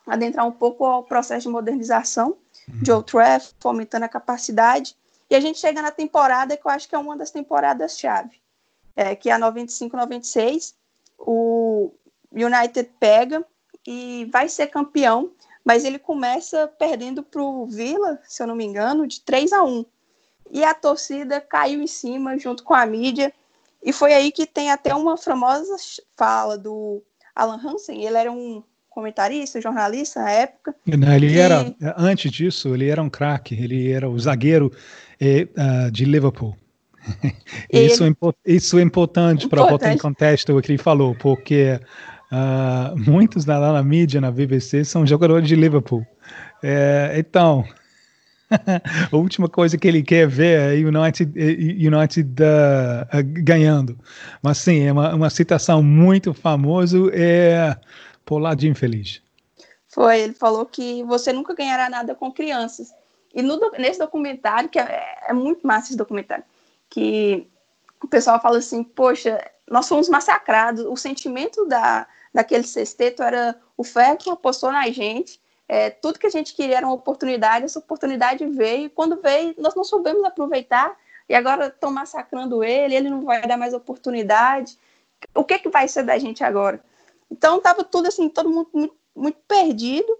[0.05, 2.37] a adentrar um pouco ao processo de modernização
[2.67, 2.97] de uhum.
[2.97, 4.95] Old Trafford, aumentando a capacidade,
[5.29, 8.39] e a gente chega na temporada que eu acho que é uma das temporadas-chave,
[8.95, 10.75] é, que é a 95-96,
[11.17, 11.91] o
[12.31, 13.45] United pega
[13.85, 15.31] e vai ser campeão,
[15.63, 19.63] mas ele começa perdendo para o Villa, se eu não me engano, de 3 a
[19.63, 19.85] 1.
[20.51, 23.33] E a torcida caiu em cima junto com a mídia
[23.83, 25.75] e foi aí que tem até uma famosa
[26.15, 27.03] fala do
[27.35, 30.75] Alan Hansen, ele era um comentarista, jornalista na época.
[30.85, 31.39] Não, ele e...
[31.39, 34.71] era, antes disso, ele era um craque, ele era o zagueiro
[35.19, 36.55] uh, de Liverpool.
[37.69, 38.13] isso, é,
[38.45, 41.79] isso é importante para botar em contexto o que ele falou, porque
[42.33, 46.05] uh, muitos lá na mídia, na BBC, são jogadores de Liverpool.
[46.61, 47.63] É, então,
[49.11, 53.97] a última coisa que ele quer ver é United, é United uh, uh, ganhando.
[54.41, 56.97] Mas sim, é uma, uma citação muito famosa.
[57.13, 57.77] É,
[58.57, 59.21] de infeliz.
[59.87, 62.91] Foi, ele falou que você nunca ganhará nada com crianças.
[63.33, 66.43] E no, nesse documentário, que é, é muito massa esse documentário,
[66.89, 67.47] que
[68.01, 73.83] o pessoal fala assim, poxa, nós fomos massacrados, o sentimento da, daquele sexteto era o
[73.83, 78.45] Ferguson apostou na gente, é, tudo que a gente queria era uma oportunidade, essa oportunidade
[78.45, 80.95] veio, e quando veio, nós não soubemos aproveitar,
[81.27, 84.77] e agora estão massacrando ele, ele não vai dar mais oportunidade.
[85.33, 86.83] O que, que vai ser da gente agora?
[87.31, 90.17] Então estava tudo assim, todo mundo muito, muito perdido,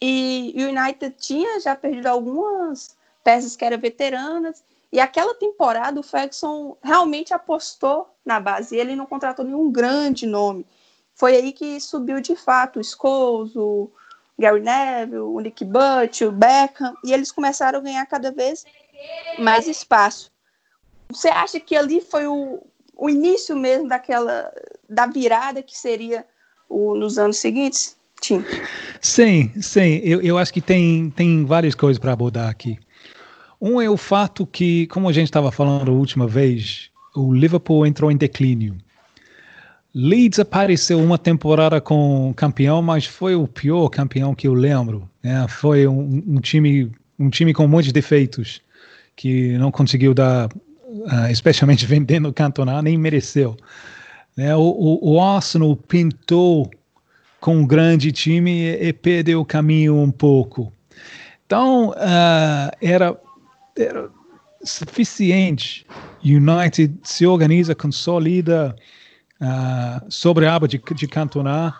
[0.00, 6.02] e o United tinha já perdido algumas peças que eram veteranas, e aquela temporada o
[6.02, 10.66] Ferguson realmente apostou na base, ele não contratou nenhum grande nome.
[11.16, 13.90] Foi aí que subiu de fato o Scholes, o
[14.38, 18.64] Gary Neville, o Nick Butt, o Beckham, e eles começaram a ganhar cada vez
[19.38, 20.30] mais espaço.
[21.08, 22.62] Você acha que ali foi o,
[22.94, 24.52] o início mesmo daquela
[24.88, 26.24] da virada que seria
[26.68, 27.96] o, nos anos seguintes?
[28.20, 28.44] Tim.
[29.00, 30.00] Sim, sim.
[30.02, 32.78] Eu, eu acho que tem, tem várias coisas para abordar aqui.
[33.60, 37.86] Um é o fato que, como a gente estava falando a última vez, o Liverpool
[37.86, 38.76] entrou em declínio.
[39.98, 45.08] Leeds apareceu uma temporada com campeão, mas foi o pior campeão que eu lembro.
[45.22, 45.46] Né?
[45.48, 48.60] Foi um, um, time, um time com muitos defeitos
[49.16, 53.56] que não conseguiu dar, uh, especialmente vendendo o campeonato, nem mereceu.
[54.36, 54.54] Né?
[54.54, 56.70] O, o, o, Arsenal pintou
[57.40, 60.70] com um grande time e, e perdeu o caminho um pouco.
[61.46, 63.18] Então, uh, era,
[63.74, 64.10] era
[64.62, 65.86] suficiente.
[66.22, 68.76] United se organiza, consolida
[69.40, 71.74] uh, sobre a aba de, de Cantona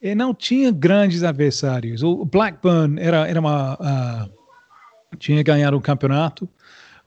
[0.00, 2.02] e não tinha grandes adversários.
[2.02, 6.48] O Blackburn era, era uma, uh, tinha ganhado o campeonato.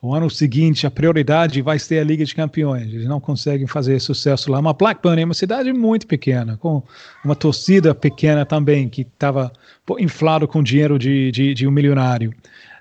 [0.00, 2.92] O ano seguinte, a prioridade vai ser a Liga de Campeões.
[2.92, 4.60] Eles não conseguem fazer sucesso lá.
[4.60, 6.82] Mas Blackburn é uma cidade muito pequena, com
[7.24, 9.52] uma torcida pequena também, que estava
[10.00, 12.34] inflado com dinheiro de, de, de um milionário.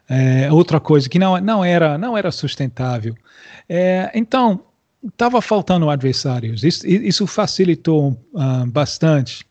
[0.09, 3.15] É, outra coisa que não, não, era, não era sustentável.
[3.69, 4.61] É, então,
[5.07, 6.63] estava faltando adversários.
[6.63, 9.43] Isso, isso facilitou uh, bastante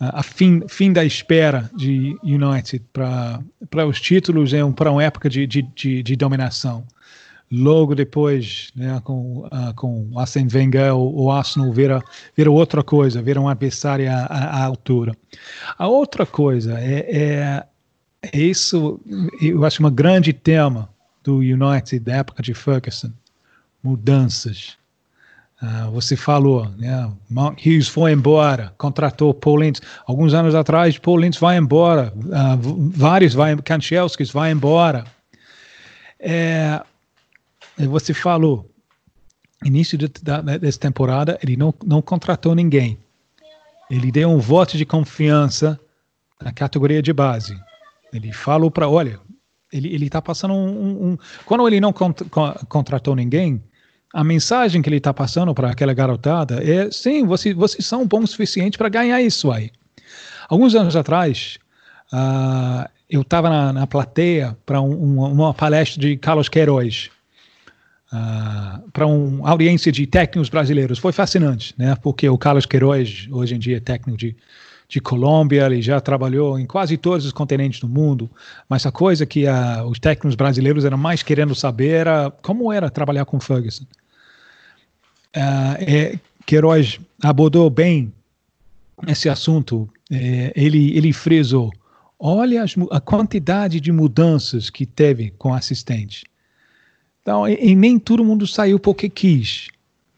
[0.00, 5.02] uh, a fim, fim da espera de United para os títulos é um, para uma
[5.02, 6.86] época de, de, de, de, dominação.
[7.50, 12.00] Logo depois, né, com, uh, com Arsene Wenger, o, o Arsenal vira,
[12.34, 15.14] vira outra coisa, vira um adversário à, à altura.
[15.76, 17.66] A outra coisa é, é,
[18.22, 18.98] é isso,
[19.40, 20.88] eu acho, um grande tema
[21.22, 23.12] do United da época de Ferguson
[23.82, 24.76] mudanças.
[25.62, 27.10] Uh, você falou, né?
[27.30, 29.80] Mark Hughes foi embora, contratou Paul Lentz.
[30.06, 35.04] Alguns anos atrás, Paul Lentz vai embora, uh, vários vai, Kanchelskis vai embora.
[36.18, 36.82] É,
[37.78, 38.68] você falou,
[39.64, 42.98] início de, da, dessa temporada, ele não, não contratou ninguém.
[43.90, 45.78] Ele deu um voto de confiança
[46.40, 47.56] na categoria de base.
[48.12, 49.20] Ele falou para, olha,
[49.72, 52.24] ele está passando um, um, Quando ele não cont,
[52.68, 53.62] contratou ninguém,
[54.12, 58.24] a mensagem que ele está passando para aquela garotada é: sim, vocês, vocês são bons
[58.24, 59.70] o suficiente para ganhar isso aí.
[60.48, 61.58] Alguns anos atrás,
[62.12, 67.10] uh, eu estava na, na, plateia para um, uma, palestra de Carlos Queiroz,
[68.12, 70.98] uh, para uma audiência de técnicos brasileiros.
[70.98, 71.96] Foi fascinante, né?
[72.02, 74.36] porque o Carlos Queiroz, hoje em dia, é técnico de,
[74.88, 78.30] de Colômbia, ele já trabalhou em quase todos os continentes do mundo,
[78.68, 82.90] mas a coisa que uh, os técnicos brasileiros eram mais querendo saber era como era
[82.90, 83.86] trabalhar com Ferguson
[85.36, 88.12] uh, é, Queiroz abordou bem
[89.06, 89.88] esse assunto.
[90.10, 91.72] É, ele, ele frisou:
[92.18, 96.24] olha as, a quantidade de mudanças que teve com assistente.
[97.22, 99.68] Então, e, e, nem todo mundo saiu porque quis.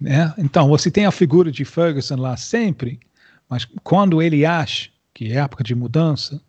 [0.00, 0.32] Né?
[0.38, 2.98] Então, você tem a figura de Ferguson lá sempre,
[3.48, 6.40] mas quando ele acha que é época de mudança,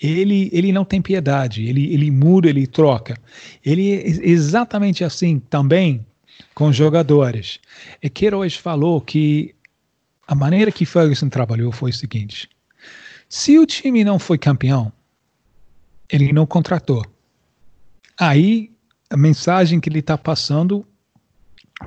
[0.00, 3.18] ele, ele não tem piedade, ele, ele muda, ele troca.
[3.64, 6.06] Ele é exatamente assim também
[6.58, 7.60] com jogadores.
[8.02, 9.54] E Queiroz falou que
[10.26, 12.50] a maneira que Ferguson trabalhou foi o seguinte:
[13.28, 14.92] se o time não foi campeão,
[16.08, 17.06] ele não contratou.
[18.18, 18.72] Aí
[19.08, 20.84] a mensagem que ele está passando,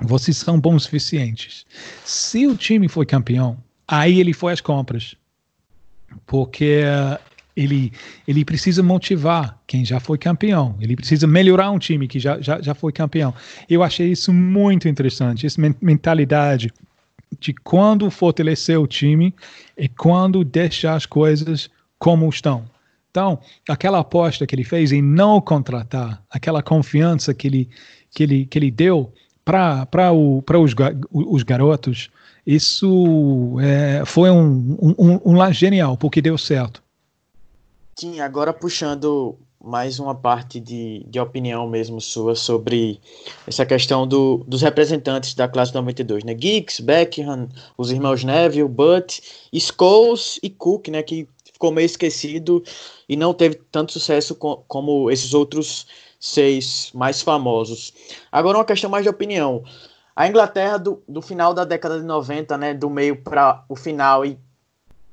[0.03, 1.65] vocês são bons suficientes.
[2.05, 5.15] Se o time foi campeão, aí ele foi às compras,
[6.25, 6.83] porque
[7.63, 7.91] ele,
[8.27, 12.61] ele precisa motivar quem já foi campeão, ele precisa melhorar um time que já, já,
[12.61, 13.33] já foi campeão.
[13.69, 16.71] Eu achei isso muito interessante, essa mentalidade
[17.39, 19.33] de quando fortalecer o time
[19.77, 22.65] e quando deixar as coisas como estão.
[23.09, 27.69] Então, aquela aposta que ele fez em não contratar, aquela confiança que ele,
[28.09, 30.73] que ele, que ele deu para os,
[31.11, 32.09] os garotos,
[32.45, 36.81] isso é, foi um, um, um lá genial, porque deu certo.
[38.01, 42.99] Sim, agora puxando mais uma parte de, de opinião mesmo sua sobre
[43.45, 46.35] essa questão do, dos representantes da classe 92, né?
[46.35, 47.47] Giggs, Beckham,
[47.77, 49.21] os irmãos Neville, Butt,
[49.53, 51.03] Scholes e Cook, né?
[51.03, 52.63] Que ficou meio esquecido
[53.07, 55.85] e não teve tanto sucesso com, como esses outros
[56.19, 57.93] seis mais famosos.
[58.31, 59.63] Agora uma questão mais de opinião.
[60.15, 62.73] A Inglaterra do, do final da década de 90, né?
[62.73, 64.39] Do meio para o final e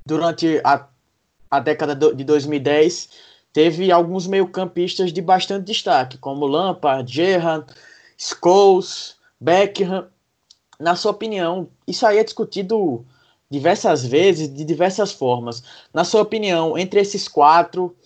[0.06, 0.86] durante a,
[1.50, 3.08] a década de 2010
[3.52, 7.66] teve alguns meio-campistas de bastante destaque, como Lampard, Gerrard,
[8.16, 10.06] Scholes, Beckham.
[10.78, 13.04] Na sua opinião, isso aí é discutido
[13.50, 15.62] diversas vezes, de diversas formas.
[15.92, 17.96] Na sua opinião, entre esses quatro,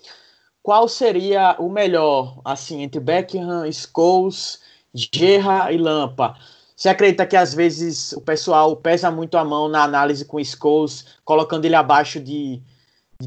[0.63, 4.61] qual seria o melhor, assim, entre Beckham, Scholes,
[4.95, 6.37] Gerrard e Lampa?
[6.77, 11.05] Você acredita que às vezes o pessoal pesa muito a mão na análise com Scholes,
[11.25, 12.63] colocando ele abaixo de,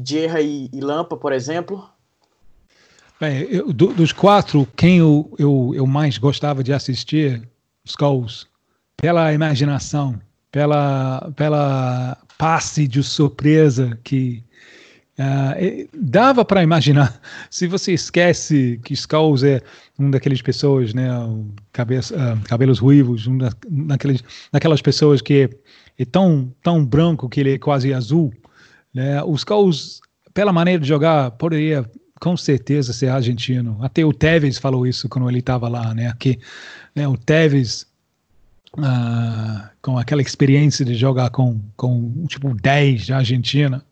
[0.00, 1.88] de Gerrard e, e Lampa, por exemplo?
[3.20, 7.48] Bem, eu, do, dos quatro, quem eu, eu, eu mais gostava de assistir,
[7.84, 8.46] Skulls,
[8.96, 10.20] pela imaginação,
[10.50, 14.44] pela, pela passe de surpresa que
[15.18, 17.18] uh, dava para imaginar.
[17.50, 19.62] Se você esquece que Skulls é
[19.98, 21.08] um daqueles pessoas, né,
[21.72, 24.22] cabeça, uh, cabelos ruivos, um da, daqueles,
[24.52, 25.48] daquelas pessoas que
[25.98, 28.32] é, é, tão, tão branco que ele é quase azul,
[28.96, 30.00] né, os Skulls,
[30.32, 31.84] pela maneira de jogar, poderia
[32.18, 33.76] com certeza ser argentino.
[33.82, 36.10] Até o Tevez falou isso quando ele estava lá, né?
[36.18, 36.38] Que
[36.94, 37.86] né, o Tevez,
[38.78, 43.84] uh, com aquela experiência de jogar com, com tipo 10 de Argentina,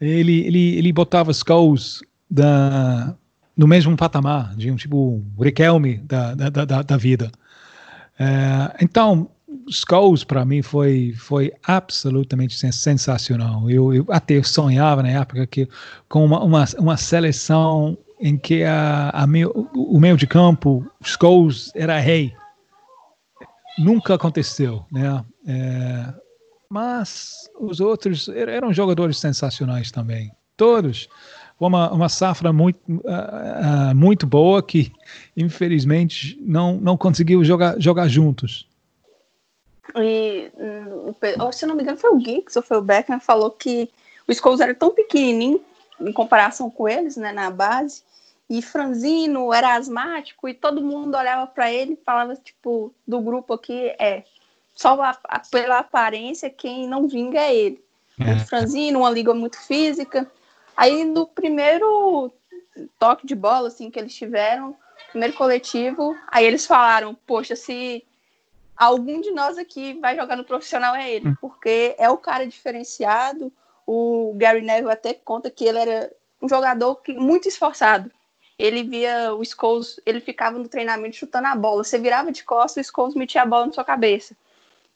[0.00, 3.14] ele, ele, ele botava Skulls da,
[3.56, 7.30] no mesmo patamar, de um tipo Riquelme da, da, da, da vida.
[8.18, 9.30] Uh, então,
[9.68, 13.70] Skulls para mim foi foi absolutamente sensacional.
[13.70, 15.68] Eu, eu, até sonhava na época que
[16.08, 21.70] com uma, uma, uma seleção em que a, a meu, o meio de campo Skulls
[21.74, 22.32] era rei.
[23.78, 25.24] Nunca aconteceu, né?
[25.46, 26.14] É,
[26.70, 31.08] mas os outros eram jogadores sensacionais também, todos.
[31.58, 34.92] Uma, uma safra muito, uh, uh, muito boa que
[35.36, 38.66] infelizmente não, não conseguiu jogar, jogar juntos.
[39.96, 41.14] E, hum,
[41.52, 43.90] se não me engano, foi o Geeks ou foi o Beckham falou que
[44.26, 45.60] o Scholes era tão pequenininho
[46.00, 48.02] em comparação com eles, né, na base,
[48.48, 53.54] e franzino, era asmático, e todo mundo olhava para ele e falava, tipo, do grupo
[53.54, 54.24] aqui, é,
[54.74, 57.84] só a, a, pela aparência, quem não vinga é ele.
[58.18, 58.24] É.
[58.24, 60.30] Muito franzino, uma liga muito física.
[60.76, 62.30] Aí, no primeiro
[62.98, 64.76] toque de bola, assim, que eles tiveram,
[65.10, 68.04] primeiro coletivo, aí eles falaram, poxa, se
[68.76, 71.36] algum de nós aqui vai jogar no profissional é ele, hum.
[71.40, 73.52] porque é o cara diferenciado.
[73.86, 76.10] O Gary Neville até conta que ele era
[76.40, 78.10] um jogador que, muito esforçado.
[78.58, 81.82] Ele via o Scholes, ele ficava no treinamento chutando a bola.
[81.82, 84.36] Você virava de costas, o Scholes metia a bola na sua cabeça.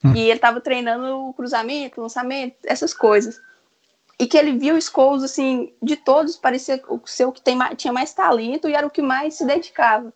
[0.05, 0.15] Hum.
[0.15, 3.41] E ele estava treinando o cruzamento, lançamento, essas coisas.
[4.19, 7.93] E que ele viu o Scholes, assim, de todos, parecia o seu que tem, tinha
[7.93, 10.13] mais talento e era o que mais se dedicava.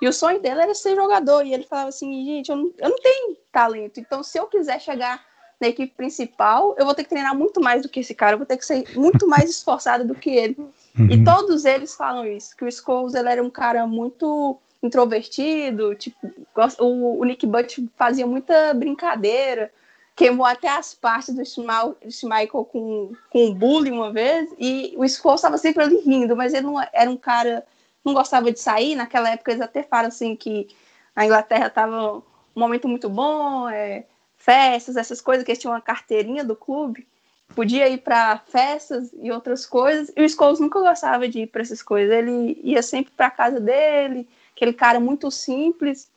[0.00, 1.46] E o sonho dele era ser jogador.
[1.46, 4.00] E ele falava assim: gente, eu não, eu não tenho talento.
[4.00, 5.24] Então, se eu quiser chegar
[5.60, 8.38] na equipe principal, eu vou ter que treinar muito mais do que esse cara, eu
[8.38, 10.56] vou ter que ser muito mais esforçado do que ele.
[10.98, 11.10] Uhum.
[11.10, 16.30] E todos eles falam isso, que o Scholes ele era um cara muito introvertido, tipo,
[16.78, 19.72] o, o Nick Butt fazia muita brincadeira,
[20.14, 25.56] queimou até as partes do Schmeichel com, com bullying uma vez, e o Scholes estava
[25.56, 27.64] sempre ali rindo, mas ele não era um cara
[28.04, 28.94] não gostava de sair.
[28.94, 30.68] Naquela época eles até falam assim que
[31.14, 32.22] a Inglaterra estava um
[32.54, 34.04] momento muito bom, é,
[34.36, 37.06] festas, essas coisas, que eles tinham uma carteirinha do clube,
[37.54, 40.12] podia ir para festas e outras coisas.
[40.16, 42.14] E o Scholes nunca gostava de ir para essas coisas.
[42.14, 46.10] Ele ia sempre para casa dele, aquele cara muito simples.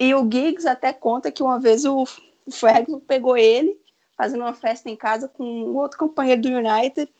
[0.00, 2.06] E o Giggs até conta que uma vez o
[2.50, 3.78] Ferguson pegou ele
[4.16, 7.10] fazendo uma festa em casa com outro companheiro do United.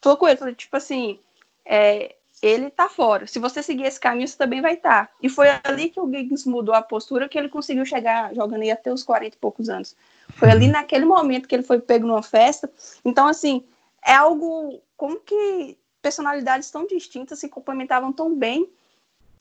[0.00, 1.18] Falou com ele, falou, tipo assim,
[1.64, 3.26] é, ele tá fora.
[3.26, 5.06] Se você seguir esse caminho, você também vai estar.
[5.06, 5.12] Tá.
[5.22, 8.70] E foi ali que o Giggs mudou a postura, que ele conseguiu chegar jogando aí
[8.70, 9.96] até os 40 e poucos anos.
[10.36, 12.70] Foi ali naquele momento que ele foi pego numa festa.
[13.04, 13.64] Então, assim,
[14.04, 14.80] é algo.
[14.96, 18.70] Como que personalidades tão distintas se complementavam tão bem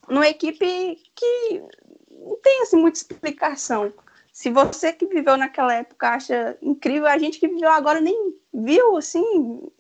[0.09, 1.61] numa equipe que
[2.09, 3.93] não tem assim, muita explicação.
[4.31, 8.97] Se você que viveu naquela época acha incrível, a gente que viveu agora nem viu
[8.97, 9.23] assim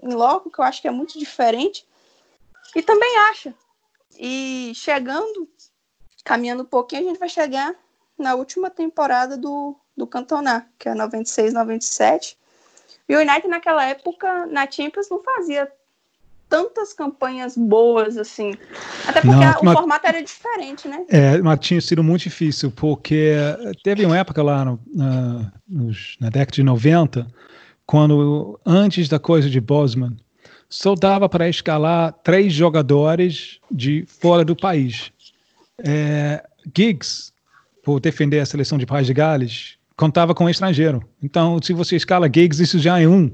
[0.01, 1.85] em loco, que eu acho que é muito diferente.
[2.75, 3.53] E também acha.
[4.19, 5.47] E chegando,
[6.23, 7.73] caminhando um pouquinho, a gente vai chegar
[8.17, 12.37] na última temporada do do Cantona, que é 96, 97.
[13.07, 15.71] E o United naquela época, na Champions, não fazia
[16.49, 18.53] tantas campanhas boas assim.
[19.07, 21.05] Até porque não, o mas, formato era diferente, né?
[21.09, 23.33] É, mas tinha sido muito difícil, porque
[23.83, 27.27] teve uma época lá no, na, nos, na década de 90,
[27.85, 30.15] quando antes da coisa de Bosman,
[30.69, 35.11] só dava para escalar três jogadores de fora do país.
[35.79, 36.43] É,
[36.75, 37.31] Giggs,
[37.83, 41.03] por defender a seleção de País de Gales, contava com um estrangeiro.
[41.21, 43.31] Então, se você escala Giggs, isso já é um.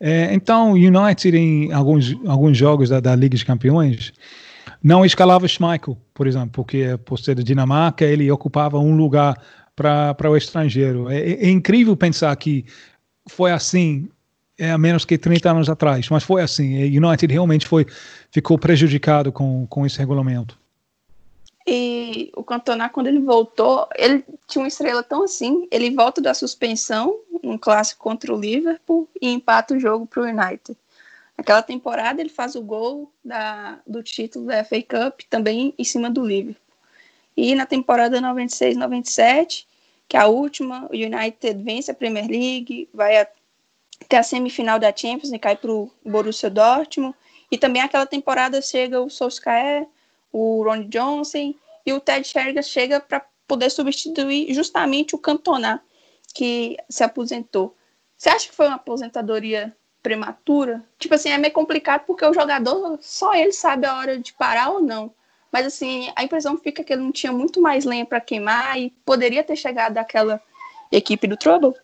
[0.00, 4.12] É, então, United, em alguns, alguns jogos da, da Liga de Campeões,
[4.82, 9.40] não escalava Schmeichel, por exemplo, porque por ser da Dinamarca, ele ocupava um lugar
[9.74, 11.08] para o estrangeiro.
[11.10, 12.64] É, é, incrível pensar que
[13.28, 14.08] foi assim
[14.58, 16.82] é, a menos que 30 anos atrás, mas foi assim.
[16.84, 17.86] O United realmente foi,
[18.30, 20.58] ficou prejudicado com, com esse regulamento.
[21.66, 26.34] E o Cantona, quando ele voltou, ele tinha uma estrela tão assim, ele volta da
[26.34, 30.76] suspensão, um clássico contra o Liverpool, e empata o jogo para o United.
[31.36, 36.10] Aquela temporada ele faz o gol da, do título da FA Cup, também em cima
[36.10, 36.62] do Liverpool.
[37.36, 39.64] E na temporada 96-97,
[40.06, 43.16] que é a última, o United vence a Premier League, vai
[44.04, 47.14] até a semifinal da Champions e cai para o Borussia Dortmund.
[47.50, 49.86] E também aquela temporada chega o Solskjaer,
[50.32, 51.54] o Ron Johnson
[51.86, 55.82] e o Ted Sheringham chega para poder substituir justamente o Cantona,
[56.34, 57.76] que se aposentou.
[58.16, 60.82] Você acha que foi uma aposentadoria prematura?
[60.98, 64.70] Tipo assim, é meio complicado porque o jogador, só ele sabe a hora de parar
[64.70, 65.12] ou não.
[65.52, 68.90] Mas assim, a impressão fica que ele não tinha muito mais lenha para queimar e
[69.04, 70.40] poderia ter chegado àquela
[70.90, 71.74] equipe do Trouble.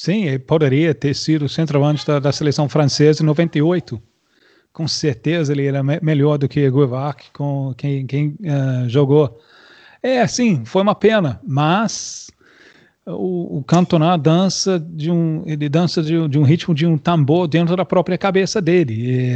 [0.00, 4.00] Sim, ele poderia ter sido centroavante da, da seleção francesa em 98
[4.72, 9.38] com certeza ele era me melhor do que Guevac, com quem, quem uh, jogou.
[10.02, 12.30] É, sim, foi uma pena, mas
[13.04, 17.48] o, o Cantona dança de um, ele dança de, de, um ritmo de um tambor
[17.48, 19.34] dentro da própria cabeça dele.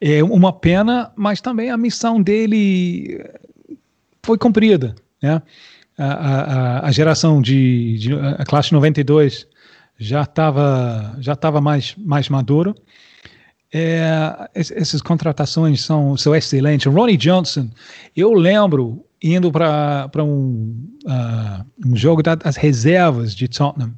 [0.00, 3.22] É, é uma pena, mas também a missão dele
[4.22, 5.42] foi cumprida, né?
[5.96, 9.46] A, a, a geração de, de a classe 92
[9.96, 12.74] já estava já estava mais mais madura
[13.76, 16.86] é, essas contratações são, são excelentes.
[16.86, 17.68] Ronnie Johnson,
[18.16, 23.92] eu lembro indo para um, uh, um jogo das reservas de Tottenham.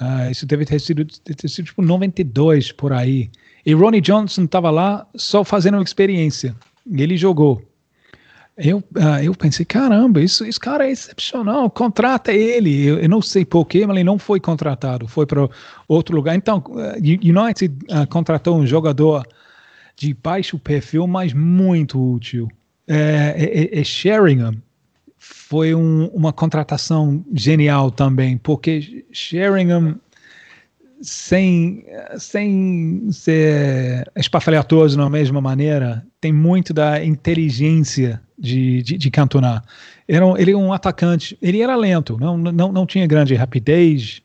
[0.00, 3.30] Uh, isso deve ter sido, ter sido tipo 92 por aí.
[3.64, 6.56] E Ronnie Johnson estava lá só fazendo uma experiência.
[6.90, 7.62] Ele jogou
[8.56, 12.84] eu, uh, eu pensei, caramba, isso, esse cara é excepcional, contrata ele.
[12.84, 15.48] Eu, eu não sei porquê, mas ele não foi contratado, foi para
[15.88, 16.34] outro lugar.
[16.34, 19.26] Então, uh, United uh, contratou um jogador
[19.96, 22.48] de baixo perfil, mas muito útil.
[22.86, 24.56] É, é, é Sheringham
[25.16, 30.00] foi um, uma contratação genial também, porque Sheringham
[31.00, 31.84] sem,
[32.16, 39.62] sem ser espafalhatoso da mesma maneira, tem muito da inteligência de, de, de Cantona.
[40.08, 44.20] Era um, ele é um atacante, ele era lento, não, não, não tinha grande rapidez,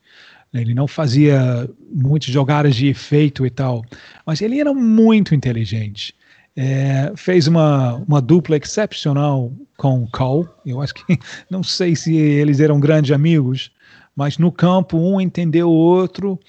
[0.52, 3.86] ele não fazia muitas jogadas de efeito e tal,
[4.26, 6.16] mas ele era muito inteligente.
[6.56, 10.50] É, fez uma, uma dupla excepcional com Cole.
[10.66, 11.20] Eu acho que
[11.52, 13.72] não sei se eles eram grandes amigos,
[14.16, 16.40] mas no campo um entendeu o outro.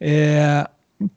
[0.00, 0.68] É,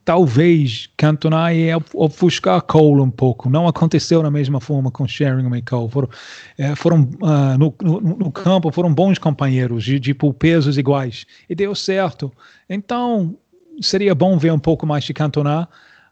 [0.03, 3.49] talvez Cantona ia ofuscar Cole um pouco.
[3.49, 5.89] Não aconteceu da mesma forma com Sheringham e Cole.
[5.89, 6.09] Foram,
[6.57, 11.25] é, foram uh, no, no, no, campo, foram bons companheiros, de, de pesos iguais.
[11.49, 12.31] E deu certo.
[12.69, 13.35] Então,
[13.81, 15.67] seria bom ver um pouco mais de Cantona,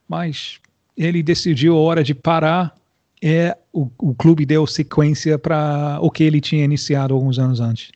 [0.07, 0.59] mas
[0.97, 2.75] ele decidiu a hora de parar.
[3.23, 7.91] É, o, o clube deu sequência para o que ele tinha iniciado alguns anos antes.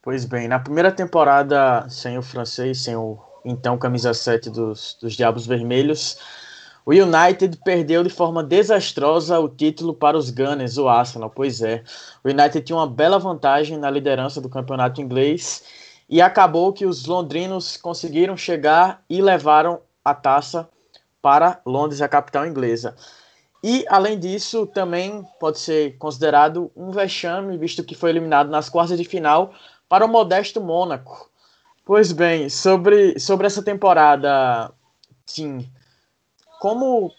[0.00, 5.14] Pois bem, na primeira temporada, sem o francês, sem o então camisa 7 dos, dos
[5.14, 6.18] Diabos Vermelhos.
[6.84, 11.30] O United perdeu de forma desastrosa o título para os Gunners, o Arsenal.
[11.30, 11.82] Pois é,
[12.22, 15.64] o United tinha uma bela vantagem na liderança do campeonato inglês
[16.08, 20.68] e acabou que os londrinos conseguiram chegar e levaram a taça
[21.22, 22.94] para Londres, a capital inglesa.
[23.62, 28.96] E, além disso, também pode ser considerado um vexame, visto que foi eliminado nas quartas
[28.96, 29.52] de final
[29.88, 31.28] para o modesto Mônaco.
[31.86, 34.72] Pois bem, sobre, sobre essa temporada,
[35.24, 35.70] Tim,
[36.60, 37.12] como,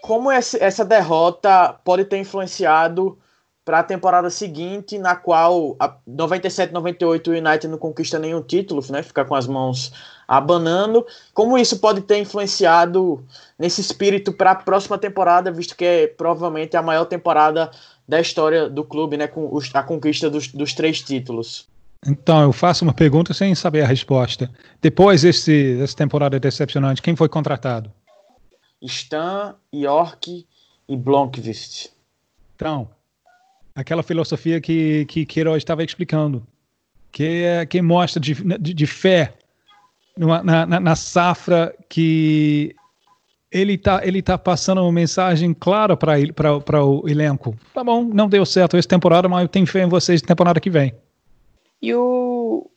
[0.00, 3.18] como essa derrota pode ter influenciado
[3.66, 5.76] para a temporada seguinte, na qual
[6.08, 9.02] 97-98 o United não conquista nenhum título, né?
[9.02, 9.92] Fica com as mãos
[10.26, 11.06] abanando.
[11.34, 13.22] Como isso pode ter influenciado
[13.58, 17.70] nesse espírito para a próxima temporada, visto que é provavelmente a maior temporada
[18.08, 19.26] da história do clube, né?
[19.26, 21.68] Com a conquista dos, dos três títulos.
[22.06, 24.50] Então, eu faço uma pergunta sem saber a resposta.
[24.80, 27.90] Depois desse, dessa temporada decepcionante, quem foi contratado?
[28.82, 30.46] Stan, York
[30.88, 31.90] e Blomqvist.
[32.54, 32.88] Então,
[33.74, 36.46] aquela filosofia que, que Queiroz estava explicando,
[37.10, 39.34] que, que mostra de, de, de fé
[40.16, 42.74] numa, na, na, safra que
[43.50, 47.56] ele está ele tá passando uma mensagem clara para o elenco.
[47.72, 50.60] Tá bom, não deu certo essa temporada, mas eu tenho fé em vocês na temporada
[50.60, 50.94] que vem.
[51.84, 52.70] E o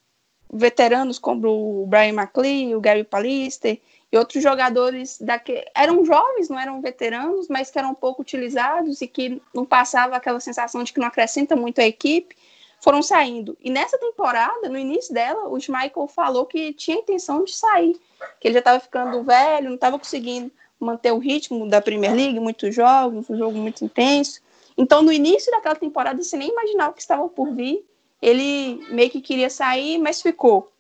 [0.52, 1.48] veteranos como
[1.84, 3.80] o Brian McLean, o Gary Pallister
[4.12, 5.64] e outros jogadores daque...
[5.74, 10.42] eram jovens, não eram veteranos, mas que eram pouco utilizados e que não passava aquela
[10.42, 12.36] sensação de que não acrescenta muito a equipe,
[12.82, 13.58] foram saindo.
[13.62, 17.98] E nessa temporada, no início dela, o Schmeichel falou que tinha intenção de sair,
[18.42, 22.42] que ele já estava ficando velho, não estava conseguindo manter o ritmo da Premier League,
[22.42, 24.42] muitos jogos, um jogo muito intenso.
[24.78, 27.86] Então, no início daquela temporada, você nem imaginava o que estava por vir
[28.22, 30.72] ele meio que queria sair, mas ficou.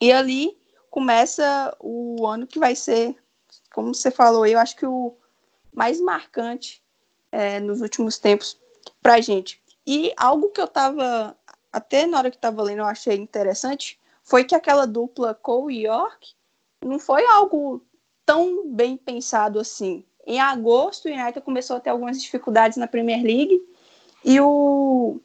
[0.00, 0.56] E ali
[0.90, 3.16] começa o ano que vai ser,
[3.72, 5.14] como você falou, eu acho que o
[5.72, 6.82] mais marcante
[7.30, 8.58] é, nos últimos tempos
[9.02, 9.60] para a gente.
[9.86, 11.36] E algo que eu estava,
[11.72, 16.34] até na hora que estava lendo, eu achei interessante, foi que aquela dupla Cole York
[16.84, 17.82] não foi algo
[18.26, 20.04] tão bem pensado assim.
[20.26, 23.58] Em agosto, o United começou a ter algumas dificuldades na Premier League
[24.22, 25.20] e o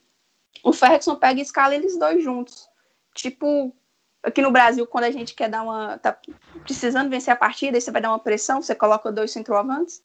[0.63, 2.69] o Ferguson pega e escala eles dois juntos.
[3.13, 3.75] Tipo,
[4.23, 5.97] aqui no Brasil, quando a gente quer dar uma.
[5.99, 6.17] tá
[6.63, 10.01] precisando vencer a partida, aí você vai dar uma pressão, você coloca dois centroavantes.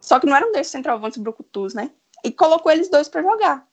[0.00, 1.92] Só que não eram dois centroavantes brucutus, né?
[2.24, 3.66] E colocou eles dois para jogar.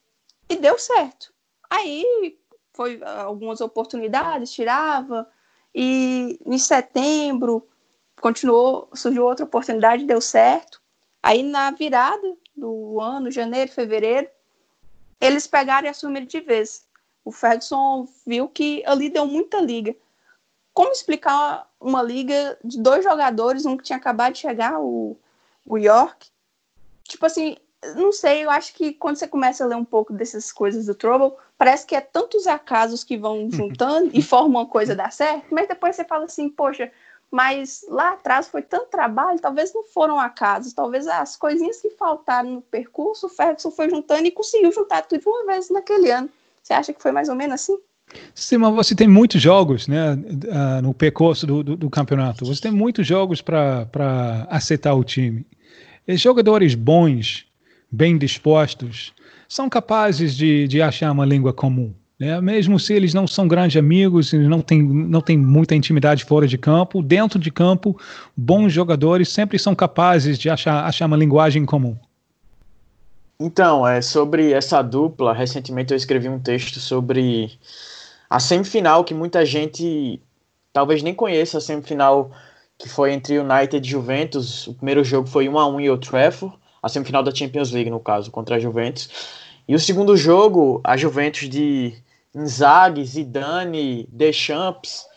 [0.47, 1.33] E deu certo.
[1.69, 2.37] Aí
[2.73, 5.27] foi algumas oportunidades, tirava.
[5.73, 7.67] E em setembro
[8.21, 10.81] continuou, surgiu outra oportunidade, deu certo.
[11.21, 14.29] Aí na virada do ano, janeiro, fevereiro,
[15.19, 16.85] eles pegaram e assumiram de vez.
[17.23, 19.95] O Ferguson viu que ali deu muita liga.
[20.73, 25.17] Como explicar uma liga de dois jogadores, um que tinha acabado de chegar, o,
[25.65, 26.27] o York?
[27.03, 27.57] Tipo assim,
[27.95, 30.95] não sei, eu acho que quando você começa a ler um pouco dessas coisas do
[30.95, 35.47] Trouble, parece que é tantos acasos que vão juntando e formam uma coisa dar certo,
[35.51, 36.91] mas depois você fala assim, poxa,
[37.31, 42.49] mas lá atrás foi tanto trabalho, talvez não foram acasos, talvez as coisinhas que faltaram
[42.51, 46.29] no percurso, o Ferguson foi juntando e conseguiu juntar tudo de uma vez naquele ano.
[46.61, 47.77] Você acha que foi mais ou menos assim?
[48.33, 52.45] Sim, mas você tem muitos jogos né, uh, no percurso do, do, do, campeonato.
[52.45, 55.45] Você tem muitos jogos para aceitar o time.
[56.07, 57.45] E jogadores bons,
[57.91, 59.13] bem dispostos,
[59.49, 61.93] são capazes de, de achar uma língua comum.
[62.19, 62.39] Né?
[62.41, 66.47] Mesmo se eles não são grandes amigos, eles não têm, não têm muita intimidade fora
[66.47, 67.99] de campo, dentro de campo,
[68.35, 71.95] bons jogadores sempre são capazes de achar, achar uma linguagem comum.
[73.39, 77.51] Então, é sobre essa dupla, recentemente eu escrevi um texto sobre
[78.29, 80.21] a semifinal que muita gente
[80.71, 82.31] talvez nem conheça a semifinal
[82.77, 84.67] que foi entre United e Juventus.
[84.67, 87.89] O primeiro jogo foi 1 a 1 em Old Trafford, a semifinal da Champions League
[87.89, 89.09] no caso, contra a Juventus.
[89.67, 91.95] E o segundo jogo, a Juventus de
[92.35, 95.07] Inzaghi, Zidane, Deschamps,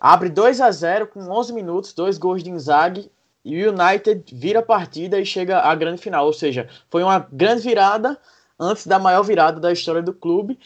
[0.00, 3.10] abre 2 a 0 com 11 minutos, dois gols de Inzaghi,
[3.44, 7.28] e o United vira a partida e chega à grande final, ou seja, foi uma
[7.30, 8.18] grande virada
[8.58, 10.58] antes da maior virada da história do clube.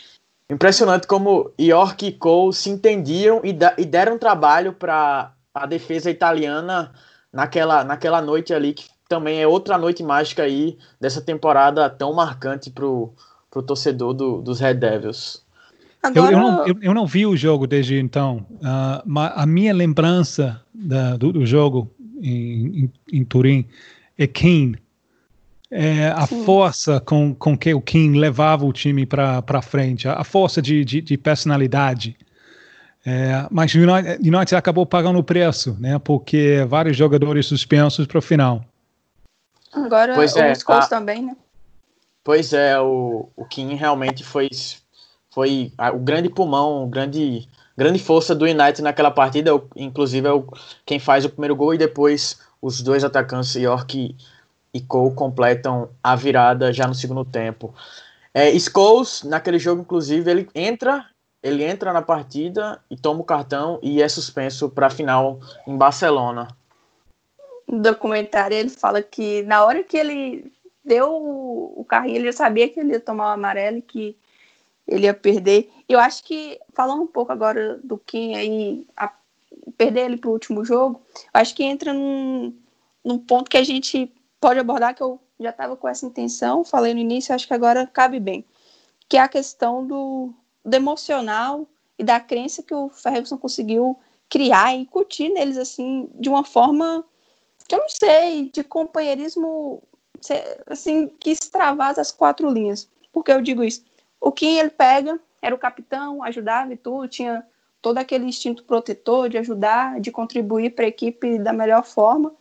[0.48, 6.92] Impressionante como York e Cole se entendiam e, e deram trabalho para a defesa italiana
[7.32, 12.70] naquela, naquela noite ali, que também é outra noite mágica aí dessa temporada tão marcante
[12.70, 13.14] para o
[13.66, 15.42] torcedor do, dos Red Devils.
[16.02, 16.32] Agora...
[16.32, 18.46] Eu, eu, não, eu, eu, não, vi o jogo desde então.
[18.60, 21.90] Uh, a minha lembrança da, do, do, jogo
[22.22, 23.64] em, em, em, Turim
[24.16, 24.76] é Kane.
[25.70, 26.44] É a Sim.
[26.44, 30.84] força com, com que o Kane levava o time para frente, a, a força de,
[30.84, 32.16] de, de personalidade.
[33.04, 35.98] É, mas o United, United acabou pagando o preço, né?
[35.98, 38.64] Porque vários jogadores suspensos para o final.
[39.72, 40.86] Agora pois o é, a...
[40.86, 41.36] também, né?
[42.24, 44.48] Pois é, o, o Kim realmente foi
[45.30, 49.50] foi o grande pulmão, o grande, grande força do United naquela partida.
[49.76, 50.44] Inclusive, é o,
[50.84, 54.16] quem faz o primeiro gol e depois os dois atacantes, York
[54.74, 57.72] e Cole, completam a virada já no segundo tempo.
[58.34, 61.06] É, Scholes, naquele jogo, inclusive, ele entra
[61.42, 65.76] ele entra na partida e toma o cartão e é suspenso para a final em
[65.76, 66.48] Barcelona.
[67.68, 70.52] Documentário ele fala que na hora que ele
[70.84, 74.16] deu o carrinho, ele já sabia que ele ia tomar o amarelo e que
[74.86, 75.70] ele ia perder.
[75.86, 79.12] Eu acho que, falando um pouco agora do Kim aí, a,
[79.76, 81.02] perder ele pro último jogo,
[81.32, 82.56] acho que entra num,
[83.04, 84.10] num ponto que a gente
[84.40, 87.86] pode abordar, que eu já estava com essa intenção, falei no início, acho que agora
[87.86, 88.44] cabe bem,
[89.08, 90.32] que é a questão do,
[90.64, 93.98] do emocional e da crença que o Ferguson conseguiu
[94.28, 97.04] criar e incutir neles assim de uma forma
[97.68, 99.82] que eu não sei, de companheirismo
[100.66, 102.88] assim que extravasa as quatro linhas.
[103.12, 103.84] Por que eu digo isso?
[104.20, 107.46] O Kim ele pega, era o capitão, ajudava e tudo, tinha
[107.80, 112.34] todo aquele instinto protetor de ajudar, de contribuir para a equipe da melhor forma.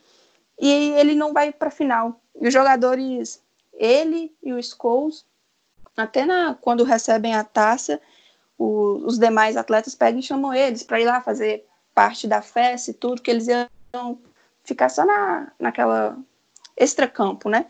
[0.60, 2.20] E ele não vai para a final.
[2.40, 5.26] E os jogadores, ele e o Scholes,
[5.96, 8.02] até na, quando recebem a taça,
[8.58, 12.92] o, os demais atletas pegam e chamam eles para ir lá fazer parte da festa
[12.92, 14.18] e tudo, que eles iam
[14.68, 16.18] ficar só na, naquela
[16.76, 17.65] extracampo, né?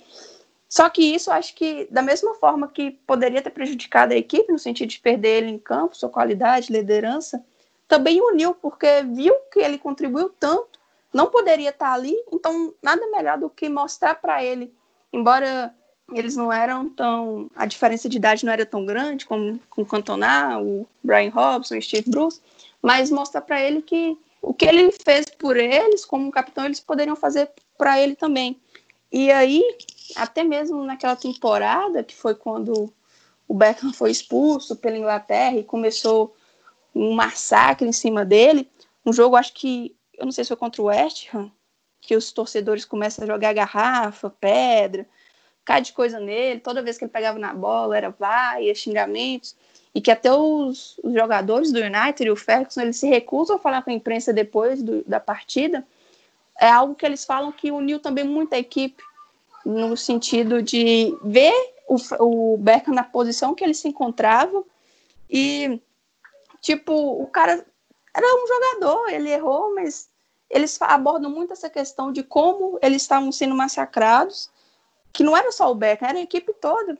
[0.67, 4.59] Só que isso acho que, da mesma forma que poderia ter prejudicado a equipe, no
[4.59, 7.41] sentido de perder ele em campo, sua qualidade, liderança,
[7.87, 10.77] também uniu, porque viu que ele contribuiu tanto,
[11.13, 14.73] não poderia estar ali, então nada melhor do que mostrar para ele,
[15.13, 15.73] embora
[16.13, 17.49] eles não eram tão.
[17.55, 21.77] a diferença de idade não era tão grande como com o Cantona, o Brian Robson,
[21.77, 22.41] o Steve Bruce,
[22.81, 24.17] mas mostrar para ele que
[24.47, 28.57] o que ele fez por eles, como capitão, eles poderiam fazer para ele também.
[29.11, 29.61] E aí,
[30.15, 32.93] até mesmo naquela temporada, que foi quando
[33.45, 36.33] o Beckham foi expulso pela Inglaterra e começou
[36.95, 38.69] um massacre em cima dele,
[39.05, 41.51] um jogo, acho que, eu não sei se foi contra o West Ham,
[41.99, 45.05] que os torcedores começam a jogar garrafa, pedra,
[45.65, 49.57] cai de coisa nele, toda vez que ele pegava na bola era vai, xingamentos,
[49.97, 53.59] e que até os, os, jogadores do United e o Ferguson, eles se recusam a
[53.59, 55.83] falar com a imprensa depois do, da partida,
[56.59, 59.01] é algo que eles falam que uniu também muito a equipe,
[59.65, 61.51] no sentido de ver
[61.87, 64.63] o, o Beckham na posição que ele se encontrava
[65.27, 65.81] e,
[66.61, 67.65] tipo, o cara
[68.15, 70.09] era um jogador, ele errou, mas
[70.47, 74.47] eles abordam muito essa questão de como eles estavam sendo massacrados,
[75.11, 76.99] que não era só o Beckham, era a equipe toda.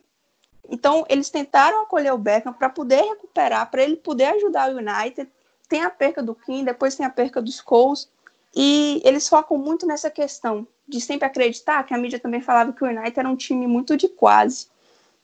[0.68, 5.30] Então, eles tentaram acolher o Beckham para poder recuperar, para ele poder ajudar o United.
[5.68, 8.08] Tem a perca do Kim, depois tem a perca dos Coles,
[8.54, 12.82] e eles focam muito nessa questão de sempre acreditar, que a mídia também falava que
[12.82, 14.68] o United era um time muito de quase,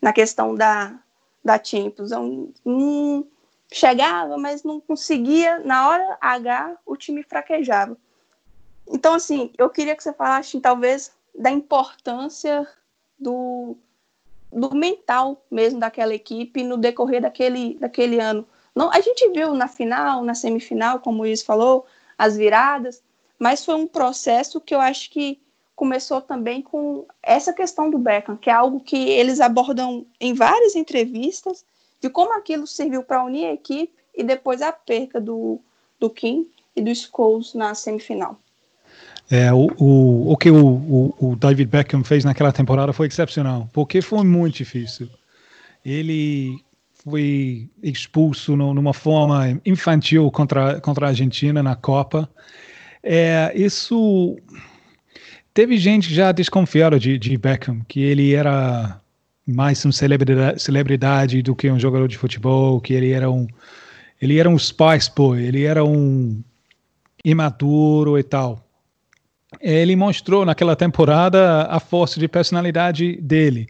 [0.00, 0.98] na questão da,
[1.42, 2.12] da Champions.
[2.12, 3.26] Um, um,
[3.72, 7.96] chegava, mas não conseguia, na hora H, o time fraquejava.
[8.86, 12.68] Então, assim, eu queria que você falasse, talvez, da importância
[13.18, 13.76] do,
[14.54, 18.46] do mental mesmo daquela equipe no decorrer daquele, daquele ano.
[18.74, 21.86] Não, a gente viu na final, na semifinal, como o Luiz falou,
[22.16, 23.02] as viradas,
[23.38, 25.40] mas foi um processo que eu acho que
[25.74, 30.76] começou também com essa questão do Beckham, que é algo que eles abordam em várias
[30.76, 31.64] entrevistas,
[32.00, 35.58] de como aquilo serviu para unir a equipe e depois a perca do,
[35.98, 38.38] do Kim e do Scholes na semifinal.
[39.30, 43.68] É, o, o, o que o, o, o, David Beckham fez naquela temporada foi excepcional,
[43.72, 45.08] porque foi muito difícil.
[45.84, 46.58] Ele
[47.02, 52.28] foi expulso no, numa forma infantil contra, contra a Argentina na Copa.
[53.02, 54.36] É, isso
[55.52, 59.00] teve gente já desconfiada de, de Beckham, que ele era
[59.46, 63.46] mais uma celebridade, celebridade do que um jogador de futebol, que ele era um
[64.20, 66.42] ele era um spice boy, ele era um
[67.24, 68.63] imaturo e tal
[69.60, 73.68] ele mostrou naquela temporada a força de personalidade dele.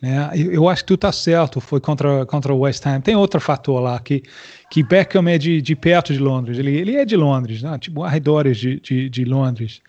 [0.00, 0.30] Né?
[0.34, 3.00] Eu acho que tu tá certo, foi contra, contra o West Ham.
[3.00, 4.22] Tem outro fator lá, que,
[4.70, 7.78] que Beckham é de, de perto de Londres, ele, ele é de Londres, né?
[7.78, 9.82] tipo arredores de, de, de Londres.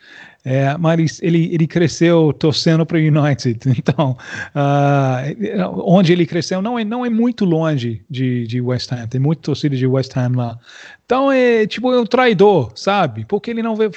[0.44, 4.18] É, mas ele, ele cresceu torcendo para o United, então
[4.56, 9.22] uh, onde ele cresceu não é, não é muito longe de, de West Ham, tem
[9.22, 10.58] muita torcida de West Ham lá.
[11.06, 13.24] Então é tipo é um traidor, sabe?
[13.26, 13.92] Porque ele não vem,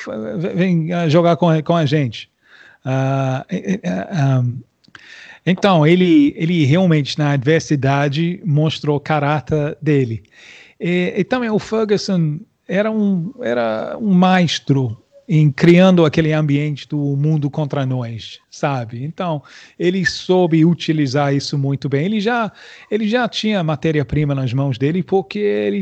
[0.55, 2.29] vem jogar com, com a gente.
[2.85, 4.59] Uh, um,
[5.47, 10.23] então, ele, ele realmente, na adversidade, mostrou o caráter dele.
[10.81, 14.97] E, e também o Ferguson era um, era um maestro
[15.29, 19.03] em criando aquele ambiente do mundo contra nós, sabe?
[19.05, 19.43] Então,
[19.79, 22.05] ele soube utilizar isso muito bem.
[22.05, 22.53] Ele já,
[22.91, 25.39] ele já tinha matéria-prima nas mãos dele, porque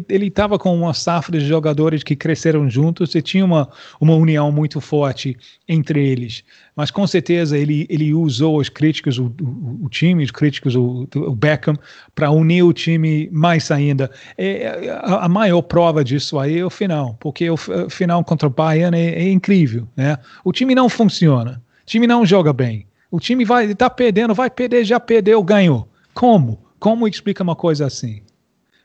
[0.09, 3.69] ele estava com uma safra de jogadores que cresceram juntos e tinha uma,
[4.01, 5.37] uma união muito forte
[5.69, 6.45] entre eles.
[6.75, 11.07] Mas com certeza ele, ele usou os críticos, o, o, o time, os críticos, o,
[11.15, 11.77] o Beckham,
[12.15, 14.11] para unir o time mais ainda.
[14.39, 18.49] É, a, a, maior prova disso aí é o final, porque o, o final contra
[18.49, 19.89] o Bayern é, é incrível.
[19.97, 20.19] Né?
[20.45, 22.87] O time não funciona, o time não joga bem.
[23.11, 25.89] O time vai estar tá perdendo, vai perder, já perdeu, ganhou.
[26.15, 26.59] Como?
[26.79, 28.23] Como explica uma coisa assim?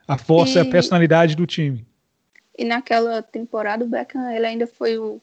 [0.07, 1.85] A força e, e a personalidade do time.
[2.57, 5.21] E naquela temporada o Beckham ele ainda foi o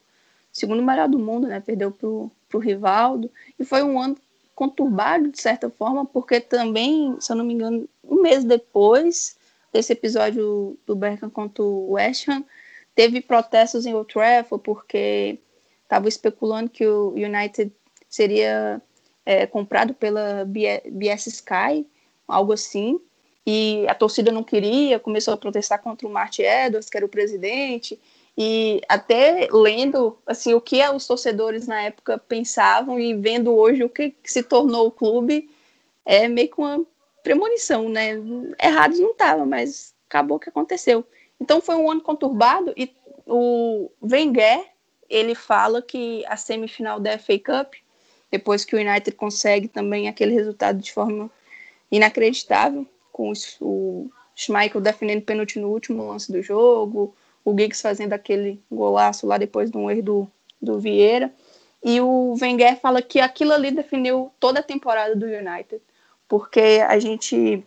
[0.52, 1.60] segundo melhor do mundo, né?
[1.60, 3.30] Perdeu pro, pro Rivaldo.
[3.58, 4.16] E foi um ano
[4.54, 9.36] conturbado, de certa forma, porque também, se eu não me engano, um mês depois,
[9.72, 12.44] desse episódio do Berkham contra o West Ham,
[12.94, 15.38] teve protestos em Old Trafford porque
[15.82, 17.72] estavam especulando que o United
[18.08, 18.80] seria
[19.24, 21.86] é, comprado pela BS Sky,
[22.26, 23.00] algo assim,
[23.46, 27.08] e a torcida não queria, começou a protestar contra o Martin Edwards, que era o
[27.08, 28.00] presidente,
[28.36, 33.88] e até lendo assim o que os torcedores na época pensavam e vendo hoje o
[33.88, 35.50] que se tornou o clube,
[36.04, 36.84] é meio que uma
[37.22, 38.12] premonição, né?
[38.62, 41.04] Errado não estava, mas acabou que aconteceu.
[41.44, 42.90] Então foi um ano conturbado e
[43.26, 44.64] o Wenger
[45.10, 47.74] ele fala que a semifinal da FA Cup,
[48.30, 51.30] depois que o United consegue também aquele resultado de forma
[51.92, 53.30] inacreditável, com
[53.60, 57.14] o Schmeichel defendendo pênalti no último lance do jogo,
[57.44, 60.30] o Giggs fazendo aquele golaço lá depois de um erro do,
[60.62, 61.30] do Vieira.
[61.84, 65.82] E o Wenger fala que aquilo ali definiu toda a temporada do United,
[66.26, 67.62] porque a gente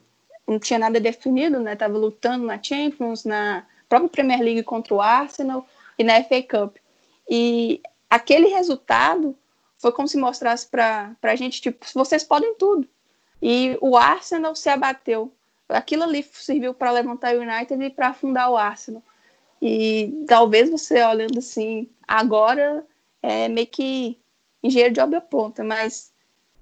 [0.47, 1.75] não tinha nada definido, né?
[1.75, 5.67] Tava lutando na Champions, na própria Premier League contra o Arsenal
[5.99, 6.77] e na FA Cup.
[7.29, 9.35] E aquele resultado
[9.77, 12.87] foi como se mostrasse para a gente, tipo, vocês podem tudo.
[13.41, 15.31] E o Arsenal se abateu.
[15.69, 19.03] Aquilo ali serviu para levantar o United e para afundar o Arsenal.
[19.61, 22.85] E talvez você olhando assim, agora
[23.21, 24.17] é meio que
[24.63, 26.11] engenheiro de obra ponta, mas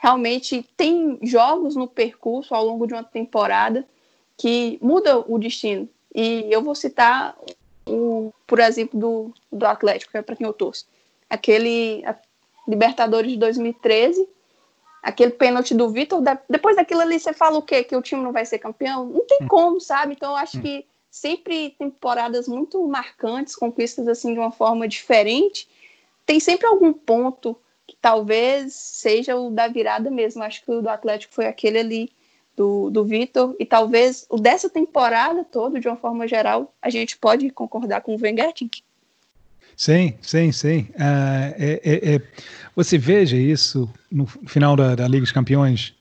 [0.06, 3.84] realmente tem jogos no percurso ao longo de uma temporada
[4.38, 5.90] que muda o destino.
[6.14, 7.36] E eu vou citar
[7.88, 10.86] o, por exemplo, do, do Atlético, que é para quem eu torço.
[11.28, 12.04] Aquele
[12.68, 14.30] Libertadores de 2013,
[15.02, 17.84] aquele pênalti do Vitor, da, depois daquilo ali você fala o quê?
[17.84, 19.08] Que o time não vai ser campeão?
[19.08, 19.48] Não tem hum.
[19.48, 20.14] como, sabe?
[20.14, 20.62] Então eu acho hum.
[20.62, 25.68] que sempre temporadas muito marcantes, conquistas assim de uma forma diferente,
[26.28, 30.44] tem sempre algum ponto que talvez seja o da virada mesmo.
[30.44, 32.12] Acho que o do Atlético foi aquele ali
[32.56, 37.18] do, do Vitor, e talvez o dessa temporada toda, de uma forma geral, a gente
[37.18, 38.54] pode concordar com o Wenger.
[39.76, 40.88] Sim, sim, sim.
[40.92, 42.22] Uh, é, é, é,
[42.76, 45.94] você veja isso no final da, da, Liga dos Campeões,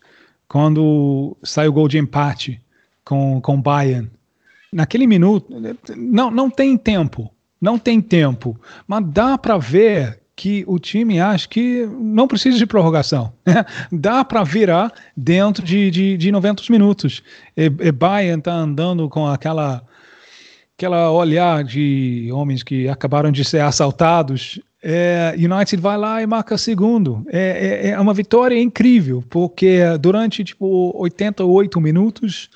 [0.47, 2.61] quando sai o gol de empate
[3.05, 4.09] com o Bayern.
[4.73, 5.53] Naquele minuto,
[5.97, 11.49] não, não tem tempo, não tem tempo, mas dá para ver que o time acha
[11.49, 13.33] que não precisa de prorrogação.
[13.47, 13.65] Né?
[13.91, 17.23] Dá para virar dentro de, de, de 90 minutos.
[17.57, 19.83] E, e Bayern está andando com aquela
[20.77, 24.61] aquela olhar de homens que acabaram de ser assaltados.
[24.83, 27.25] É, United vai lá e marca segundo.
[27.29, 32.51] É, é, é uma vitória incrível, porque durante tipo 88 minutos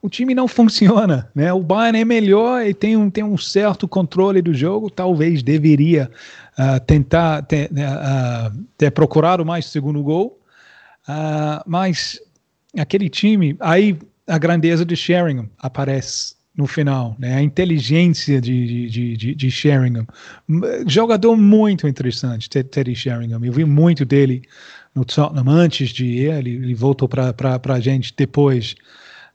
[0.00, 1.52] o time não funciona, né?
[1.52, 6.08] O Bayern é melhor e tem um, tem um certo controle do jogo, talvez deveria
[6.86, 10.40] tentar ter, uh, ter procurado mais segundo gol,
[11.08, 12.18] uh, mas
[12.78, 17.36] aquele time, aí a grandeza de Sheringham aparece no final, né?
[17.36, 20.06] A inteligência de, de, de, de Sheringham.
[20.86, 23.44] Jogador muito interessante, Teddy Sheringham.
[23.44, 24.42] Eu vi muito dele
[24.94, 28.74] no Tottenham antes de ir, ele, ele voltou para a gente depois.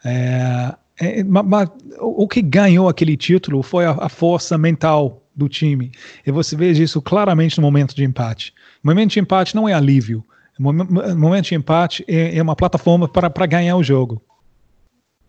[0.03, 1.69] É, é, mas,
[1.99, 5.91] o que ganhou aquele título foi a, a, força mental do time.
[6.25, 8.53] E você vê isso claramente no momento de empate.
[8.84, 10.23] O momento de empate não é alívio.
[10.59, 14.21] O momento de empate é, é uma plataforma para ganhar o jogo.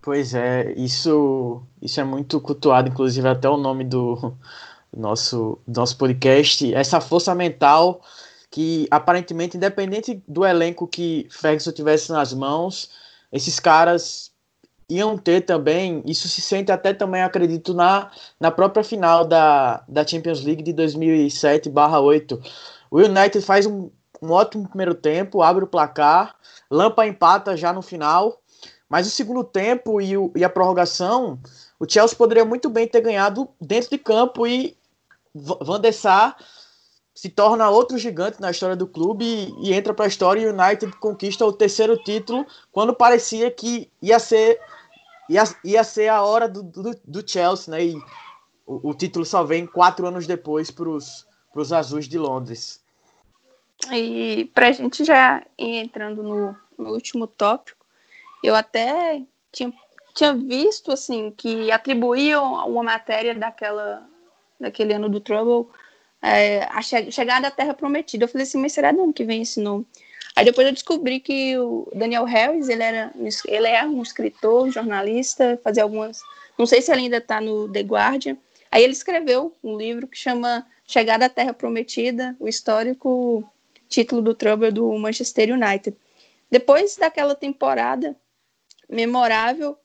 [0.03, 4.35] Pois é, isso, isso é muito cultuado, inclusive até o nome do
[4.95, 6.75] nosso, do nosso podcast.
[6.75, 8.03] Essa força mental
[8.51, 12.91] que aparentemente, independente do elenco que Ferguson tivesse nas mãos,
[13.33, 14.32] esses caras
[14.89, 20.07] iam ter também, isso se sente até também, acredito, na, na própria final da, da
[20.07, 22.39] Champions League de 2007-8.
[22.91, 26.35] O United faz um, um ótimo primeiro tempo, abre o placar,
[26.71, 28.41] Lampa empata já no final,
[28.89, 31.39] mas o segundo tempo e, o, e a prorrogação,
[31.79, 34.77] o Chelsea poderia muito bem ter ganhado dentro de campo e
[35.35, 36.37] Van der Sar
[37.15, 40.47] se torna outro gigante na história do clube e, e entra para a história e
[40.47, 44.59] o United conquista o terceiro título quando parecia que ia ser
[45.29, 47.85] ia, ia ser a hora do, do, do Chelsea, né?
[47.85, 47.97] E
[48.67, 52.83] o, o, título só vem quatro anos depois para os azuis de Londres.
[53.91, 57.85] E para a gente já ir entrando no, no último tópico,
[58.43, 59.73] eu até tinha,
[60.15, 64.07] tinha visto assim que atribuíam uma matéria daquela
[64.61, 65.69] daquele ano do Trouble
[66.23, 68.25] é, a che chegada à Terra Prometida.
[68.25, 69.85] Eu falei assim, mas será de onde que vem esse nome?
[70.35, 73.13] Aí depois eu descobri que o Daniel Harris, ele, era,
[73.47, 76.23] ele é um escritor, jornalista, fazia algumas...
[76.59, 78.37] Não sei se ele ainda está no The Guardian.
[78.71, 83.45] Aí ele escreveu um livro que chama Chegada à Terra Prometida, o histórico
[83.89, 85.97] título do Trouble do Manchester United.
[86.51, 88.17] Depois daquela temporada
[88.89, 89.79] memorável,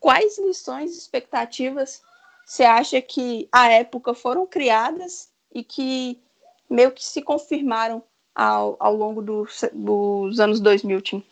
[0.00, 2.02] quais lições, expectativas
[2.44, 6.20] você acha que à época foram criadas e que
[6.68, 8.02] meio que se confirmaram
[8.34, 11.24] ao, ao longo do, dos anos 2000, Tim?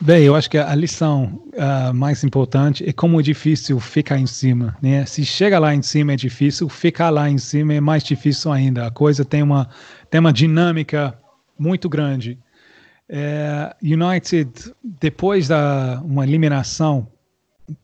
[0.00, 4.26] Bem, eu acho que a lição uh, mais importante é como é difícil ficar em
[4.26, 5.06] cima, né?
[5.06, 8.86] Se chega lá em cima é difícil, ficar lá em cima é mais difícil ainda.
[8.86, 9.68] A coisa tem uma
[10.10, 11.16] tem uma dinâmica
[11.56, 12.38] muito grande.
[13.08, 17.06] É, United depois da uma eliminação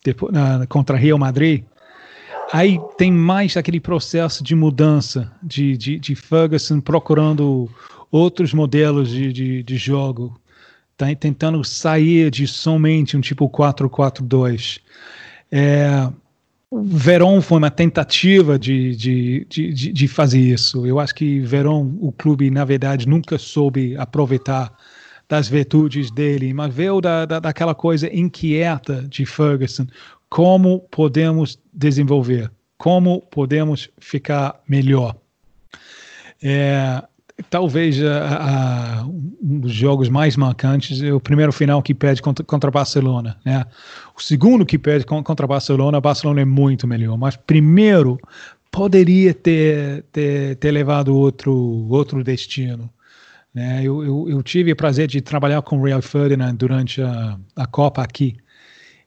[0.04, 1.62] depois, uh, contra Real Madrid,
[2.52, 7.70] aí tem mais aquele processo de mudança de, de, de Ferguson procurando
[8.10, 10.40] outros modelos de, de, de jogo,
[10.96, 14.80] tá tentando sair de somente um tipo 4-4-2.
[15.50, 16.08] É,
[16.72, 20.86] Verón foi uma tentativa de, de, de, de, fazer isso.
[20.86, 24.72] Eu acho que Verón, o clube, na verdade, nunca soube aproveitar
[25.28, 29.86] das virtudes dele, mas veio da, da, daquela coisa inquieta de Ferguson.
[30.28, 32.50] Como podemos desenvolver?
[32.76, 35.16] Como podemos ficar melhor?
[36.42, 37.02] É,
[37.48, 42.44] talvez a, a, um dos jogos mais marcantes é o primeiro final que perde contra,
[42.44, 43.36] contra Barcelona.
[43.44, 43.64] Né?
[44.16, 47.16] O segundo que perde contra Barcelona, Barcelona é muito melhor.
[47.16, 48.18] Mas primeiro
[48.70, 51.52] poderia ter, ter, ter levado outro,
[51.88, 52.90] outro destino.
[53.54, 53.80] Né?
[53.82, 57.66] Eu, eu, eu, tive o prazer de trabalhar com o Real Ferdinand durante a, a
[57.66, 58.36] Copa aqui.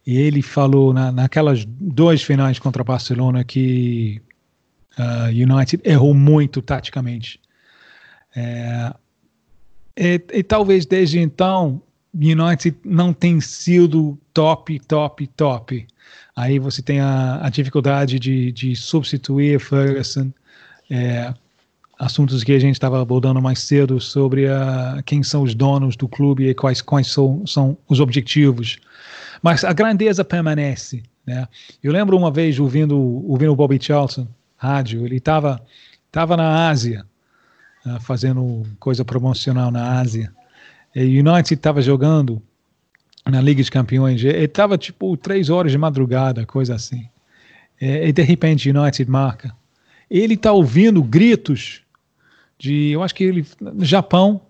[0.06, 4.22] E ele falou na, naquelas duas finais contra Barcelona que
[5.00, 7.40] uh, United errou muito taticamente.
[8.36, 8.94] É,
[9.98, 11.82] e, e, talvez desde então
[12.14, 15.88] United não tem sido top, top, top.
[16.36, 20.32] Aí você tem a, a dificuldade de, de substituir Ferguson.
[20.90, 21.34] É,
[21.98, 26.08] assuntos que a gente estava abordando mais cedo sobre a, quem são os donos do
[26.08, 28.78] clube e quais, quais são, são os objetivos.
[29.42, 31.04] Mas a grandeza permanece.
[31.26, 31.48] Né?
[31.82, 34.28] Eu lembro uma vez ouvindo, ouvindo o Bobby Charlton,
[34.58, 35.62] rádio, ele estava
[36.12, 37.06] tava na Ásia,
[37.86, 40.34] uh, fazendo coisa promocional na Ásia.
[40.96, 42.42] E o United estava jogando
[43.26, 44.24] na Liga de Campeões.
[44.24, 47.08] Ele estava tipo três horas de madrugada, coisa assim.
[47.80, 49.56] E, e de repente o United marca.
[50.10, 51.82] Ele está ouvindo gritos
[52.58, 54.42] de, eu acho que ele no Japão,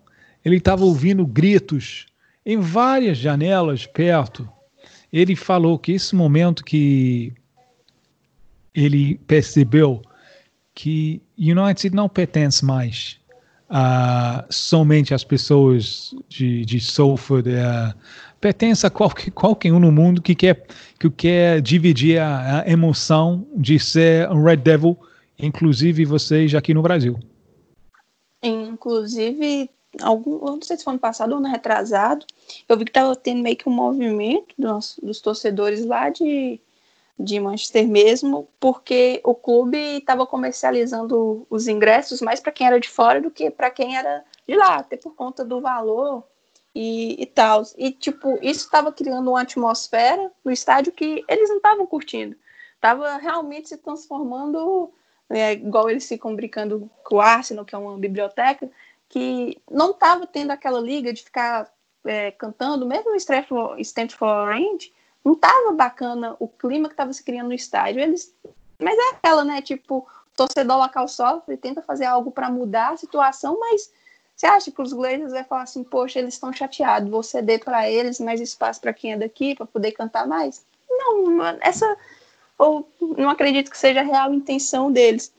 [0.43, 2.05] ele estava ouvindo gritos
[2.45, 4.47] em várias janelas perto.
[5.11, 7.33] Ele falou que esse momento que
[8.73, 10.01] ele percebeu
[10.73, 13.19] que United não pertence mais
[13.75, 17.97] a somente às pessoas de, de Salford, uh,
[18.39, 20.67] pertence a qualquer, qualquer um no mundo que quer,
[20.99, 24.95] que quer dividir a, a emoção de ser um Red Devil,
[25.39, 27.19] inclusive vocês aqui no Brasil.
[28.43, 29.71] Inclusive,
[30.03, 32.27] algum, não sei se foi ano passado ou ano retrasado,
[32.69, 36.61] eu vi que estava tendo meio que um movimento dos, dos torcedores lá de,
[37.17, 42.89] de Manchester mesmo, porque o clube estava comercializando os ingressos mais para quem era de
[42.89, 46.23] fora do que para quem era de lá, até por conta do valor
[46.73, 47.63] e, e tal.
[47.77, 52.35] E, tipo, isso estava criando uma atmosfera no estádio que eles não estavam curtindo.
[52.75, 54.91] Estava realmente se transformando
[55.29, 58.69] é, igual eles ficam brincando com o Arsenal, que é uma biblioteca,
[59.07, 61.71] que não estava tendo aquela liga de ficar
[62.05, 64.91] é, cantando, mesmo o Stand for Orange,
[65.23, 68.01] não estava bacana o clima que estava se criando no estádio.
[68.01, 68.33] Eles,
[68.79, 69.61] mas é aquela, né?
[69.61, 73.91] Tipo, o torcedor local sofre, tenta fazer algo para mudar a situação, mas
[74.35, 77.89] você acha que os Glazers vai falar assim, poxa, eles estão chateados, vou ceder para
[77.89, 80.65] eles mais espaço para quem é daqui, para poder cantar mais?
[80.89, 81.97] Não, essa
[82.57, 85.31] ou não acredito que seja a real intenção deles.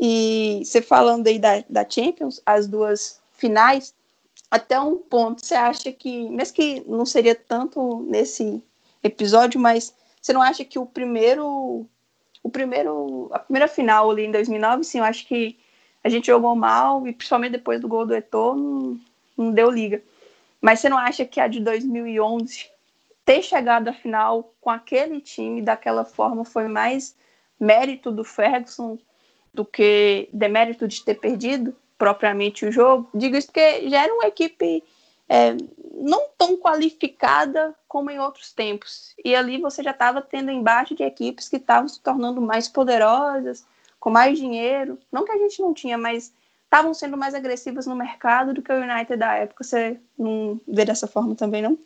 [0.00, 3.94] E você falando aí da, da Champions, as duas finais,
[4.50, 8.62] até um ponto, você acha que, mesmo que não seria tanto nesse
[9.02, 11.86] episódio, mas você não acha que o primeiro,
[12.42, 15.58] o primeiro, a primeira final ali em 2009, sim, eu acho que
[16.02, 19.00] a gente jogou mal e principalmente depois do gol do Eto'o não,
[19.36, 20.02] não deu liga.
[20.60, 22.66] Mas você não acha que a de 2011
[23.24, 27.14] ter chegado à final com aquele time daquela forma foi mais
[27.60, 28.98] mérito do Ferguson
[29.52, 33.08] do que demérito de ter perdido propriamente o jogo.
[33.12, 34.82] Digo isso porque já era uma equipe
[35.28, 35.56] é,
[35.94, 39.14] não tão qualificada como em outros tempos.
[39.24, 43.64] E ali você já estava tendo embate de equipes que estavam se tornando mais poderosas,
[44.00, 44.98] com mais dinheiro.
[45.12, 46.32] Não que a gente não tinha, mas
[46.64, 49.64] estavam sendo mais agressivas no mercado do que o United da época.
[49.64, 51.78] Você não vê dessa forma também, não?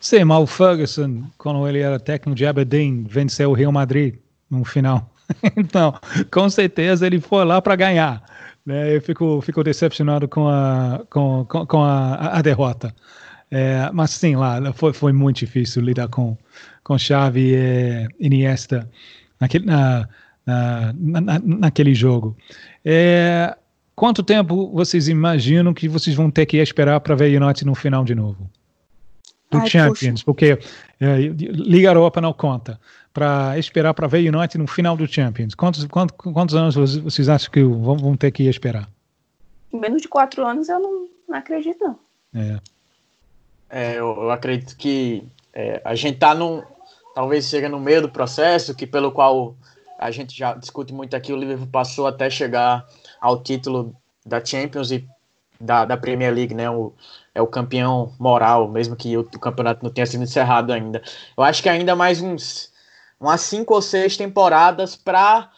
[0.00, 4.16] Sim, mas o Ferguson, quando ele era técnico de Aberdeen, venceu o Real Madrid
[4.50, 5.08] no final.
[5.56, 5.94] então,
[6.30, 8.22] com certeza ele foi lá para ganhar.
[8.68, 8.94] Né?
[8.94, 12.94] Eu fico, fico decepcionado com a, com, com, a, a, derrota.
[13.50, 16.36] É, mas sim, lá foi, foi muito difícil lidar com,
[16.84, 18.86] com Xavi e Iniesta
[19.40, 20.06] naquele, na,
[20.44, 22.36] na, na, naquele jogo.
[22.84, 23.56] É,
[23.96, 28.04] quanto tempo vocês imaginam que vocês vão ter que esperar para ver United no final
[28.04, 28.50] de novo?
[29.50, 30.24] Do Ai, Champions, puxa.
[30.24, 30.58] porque
[31.00, 32.78] é, Liga Europa não conta.
[33.12, 35.54] Para esperar para ver United no final do Champions.
[35.54, 38.88] Quantos, quantos, quantos anos vocês acham que vão, vão ter que esperar?
[39.72, 41.98] Menos de quatro anos eu não, não acredito, não.
[42.34, 42.60] É.
[43.70, 46.62] é eu, eu, acredito que é, a gente tá num.
[47.14, 49.56] Talvez chega no meio do processo, que pelo qual
[49.98, 52.86] a gente já discute muito aqui, o Liverpool passou até chegar
[53.20, 55.08] ao título da Champions e
[55.60, 56.70] da, da Premier League, né?
[56.70, 56.92] O,
[57.38, 61.00] é o campeão moral, mesmo que o, o, campeonato não tenha sido encerrado ainda.
[61.36, 62.72] Eu acho que ainda mais uns
[63.20, 65.50] umas cinco ou seis temporadas para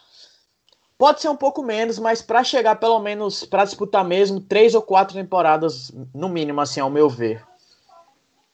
[0.97, 4.81] pode ser um pouco menos, mas para chegar pelo menos para disputar mesmo três ou
[4.81, 7.43] quatro temporadas no mínimo, assim, ao meu ver.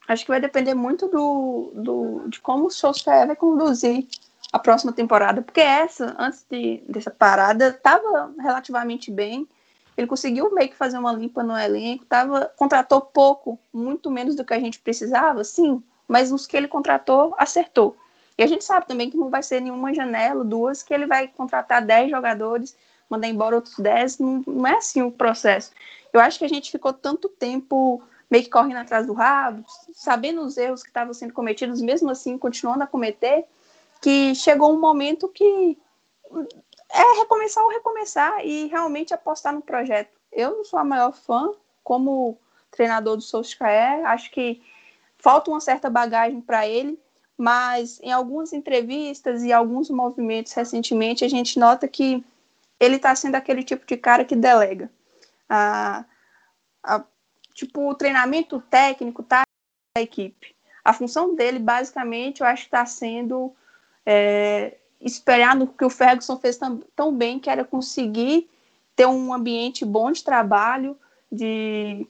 [0.08, 4.08] Acho que vai depender muito do, do de como o Solskjaer vai conduzir
[4.54, 9.46] a próxima temporada, porque essa, antes de, dessa parada, estava relativamente bem.
[9.98, 14.46] Ele conseguiu meio que fazer uma limpa no elenco, tava, contratou pouco, muito menos do
[14.46, 17.98] que a gente precisava, sim, mas os que ele contratou, acertou.
[18.38, 21.28] E a gente sabe também que não vai ser nenhuma janela, duas, que ele vai
[21.28, 22.78] contratar 10 jogadores,
[23.10, 25.72] mandar embora outros 10, não, não é assim o processo.
[26.14, 30.42] Eu acho que a gente ficou tanto tempo meio que correndo atrás do rabo, sabendo
[30.42, 33.46] os erros que estavam sendo cometidos, mesmo assim continuando a cometer,
[34.02, 35.78] que chegou um momento que
[36.90, 40.18] é recomeçar ou recomeçar e realmente apostar no projeto.
[40.32, 42.38] Eu não sou a maior fã como
[42.72, 44.62] treinador do Solskjaer, acho que
[45.18, 47.00] falta uma certa bagagem para ele,
[47.38, 52.24] mas em algumas entrevistas e alguns movimentos recentemente a gente nota que
[52.80, 54.92] ele está sendo aquele tipo de cara que delega.
[55.50, 56.06] A,
[56.84, 57.04] a,
[57.54, 59.44] tipo, o treinamento técnico tá
[59.96, 60.56] da equipe.
[60.84, 63.54] A função dele, basicamente, eu acho que está sendo
[64.06, 68.50] é, esperar no que o Ferguson fez tão, tão bem, que era conseguir
[68.96, 70.98] ter um ambiente bom de trabalho,
[71.32, 72.08] de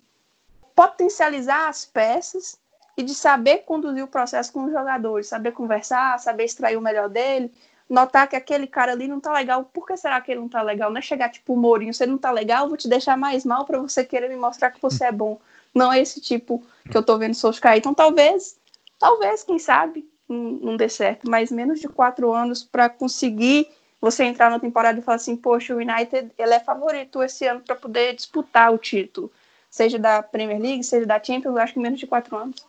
[0.75, 2.57] potencializar as peças
[2.95, 7.09] e de saber conduzir o processo com os jogadores, saber conversar, saber extrair o melhor
[7.09, 7.51] dele,
[7.89, 10.61] notar que aquele cara ali não tá legal, por que será que ele não tá
[10.61, 10.89] legal?
[10.89, 13.65] Não é chegar tipo, o Mourinho, você não tá legal, vou te deixar mais mal
[13.65, 15.39] para você querer me mostrar que você é bom.
[15.73, 17.77] Não é esse tipo que eu tô vendo Solskjaer.
[17.77, 18.59] Então talvez,
[18.97, 23.67] talvez, quem sabe, não dê certo, mas menos de quatro anos para conseguir
[23.99, 27.61] você entrar na temporada e falar assim, poxa, o United ele é favorito esse ano
[27.61, 29.31] para poder disputar o título,
[29.69, 32.65] seja da Premier League, seja da Champions, eu acho que menos de quatro anos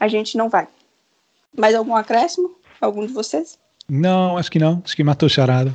[0.00, 0.66] a gente não vai.
[1.56, 2.56] Mais algum acréscimo?
[2.80, 3.58] Algum de vocês?
[3.88, 4.82] Não, acho que não.
[4.84, 5.74] Acho que matou charada.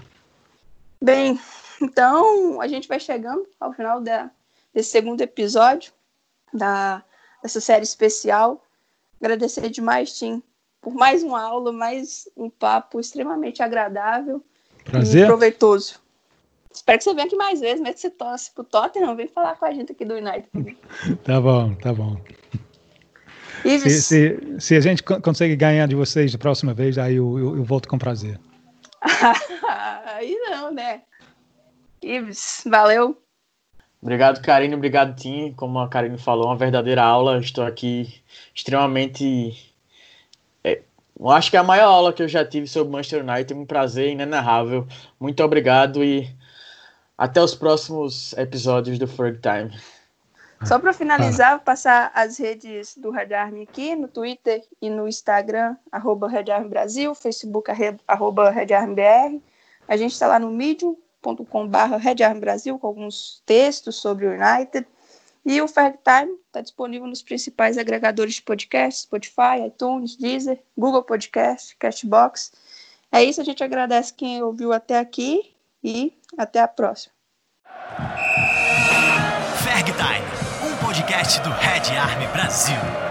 [1.01, 1.39] Bem,
[1.81, 4.29] então a gente vai chegando ao final da,
[4.73, 5.93] desse segundo episódio
[6.53, 7.03] da,
[7.41, 8.61] dessa série especial.
[9.21, 10.43] Agradecer demais, Tim,
[10.81, 14.43] por mais uma aula, mais um papo extremamente agradável
[14.85, 15.23] Prazer.
[15.23, 15.99] e proveitoso.
[16.71, 19.55] Espero que você venha aqui mais vezes, mesmo que você torce pro Tottenham, vem falar
[19.55, 20.47] com a gente aqui do United.
[21.23, 22.17] tá bom, tá bom.
[23.63, 27.57] Se, se, se, a gente consegue ganhar de vocês da próxima vez, aí eu, eu,
[27.57, 28.39] eu volto com prazer.
[30.15, 31.01] aí não, né?
[32.01, 33.21] Ives, valeu.
[34.01, 34.75] Obrigado, Karine.
[34.75, 35.53] Obrigado, Tim.
[35.53, 37.39] Como a Karine falou, uma verdadeira aula.
[37.39, 38.21] Estou aqui
[38.55, 39.68] extremamente
[41.19, 43.65] eu acho que é a maior aula que eu já tive sobre Manchester United, um
[43.65, 44.87] prazer inenarrável.
[45.19, 46.29] Muito obrigado e
[47.17, 49.77] até os próximos episódios do Ferg Time.
[50.63, 55.07] Só para finalizar, vou passar as redes do Red Army aqui, no Twitter e no
[55.07, 57.71] Instagram, arroba Red Army Brasil, Facebook,
[58.07, 59.41] arroba Red Army BR.
[59.87, 64.85] A gente está lá no medium.com.br Red Army Brasil, com alguns textos sobre o United.
[65.45, 71.03] E o Ferg Time está disponível nos principais agregadores de podcast, Spotify, iTunes, Deezer, Google
[71.03, 72.51] Podcast, Castbox.
[73.11, 77.13] É isso, a gente agradece quem ouviu até aqui e até a próxima.
[79.63, 83.08] Ferg Time, um podcast do Red Army Brasil.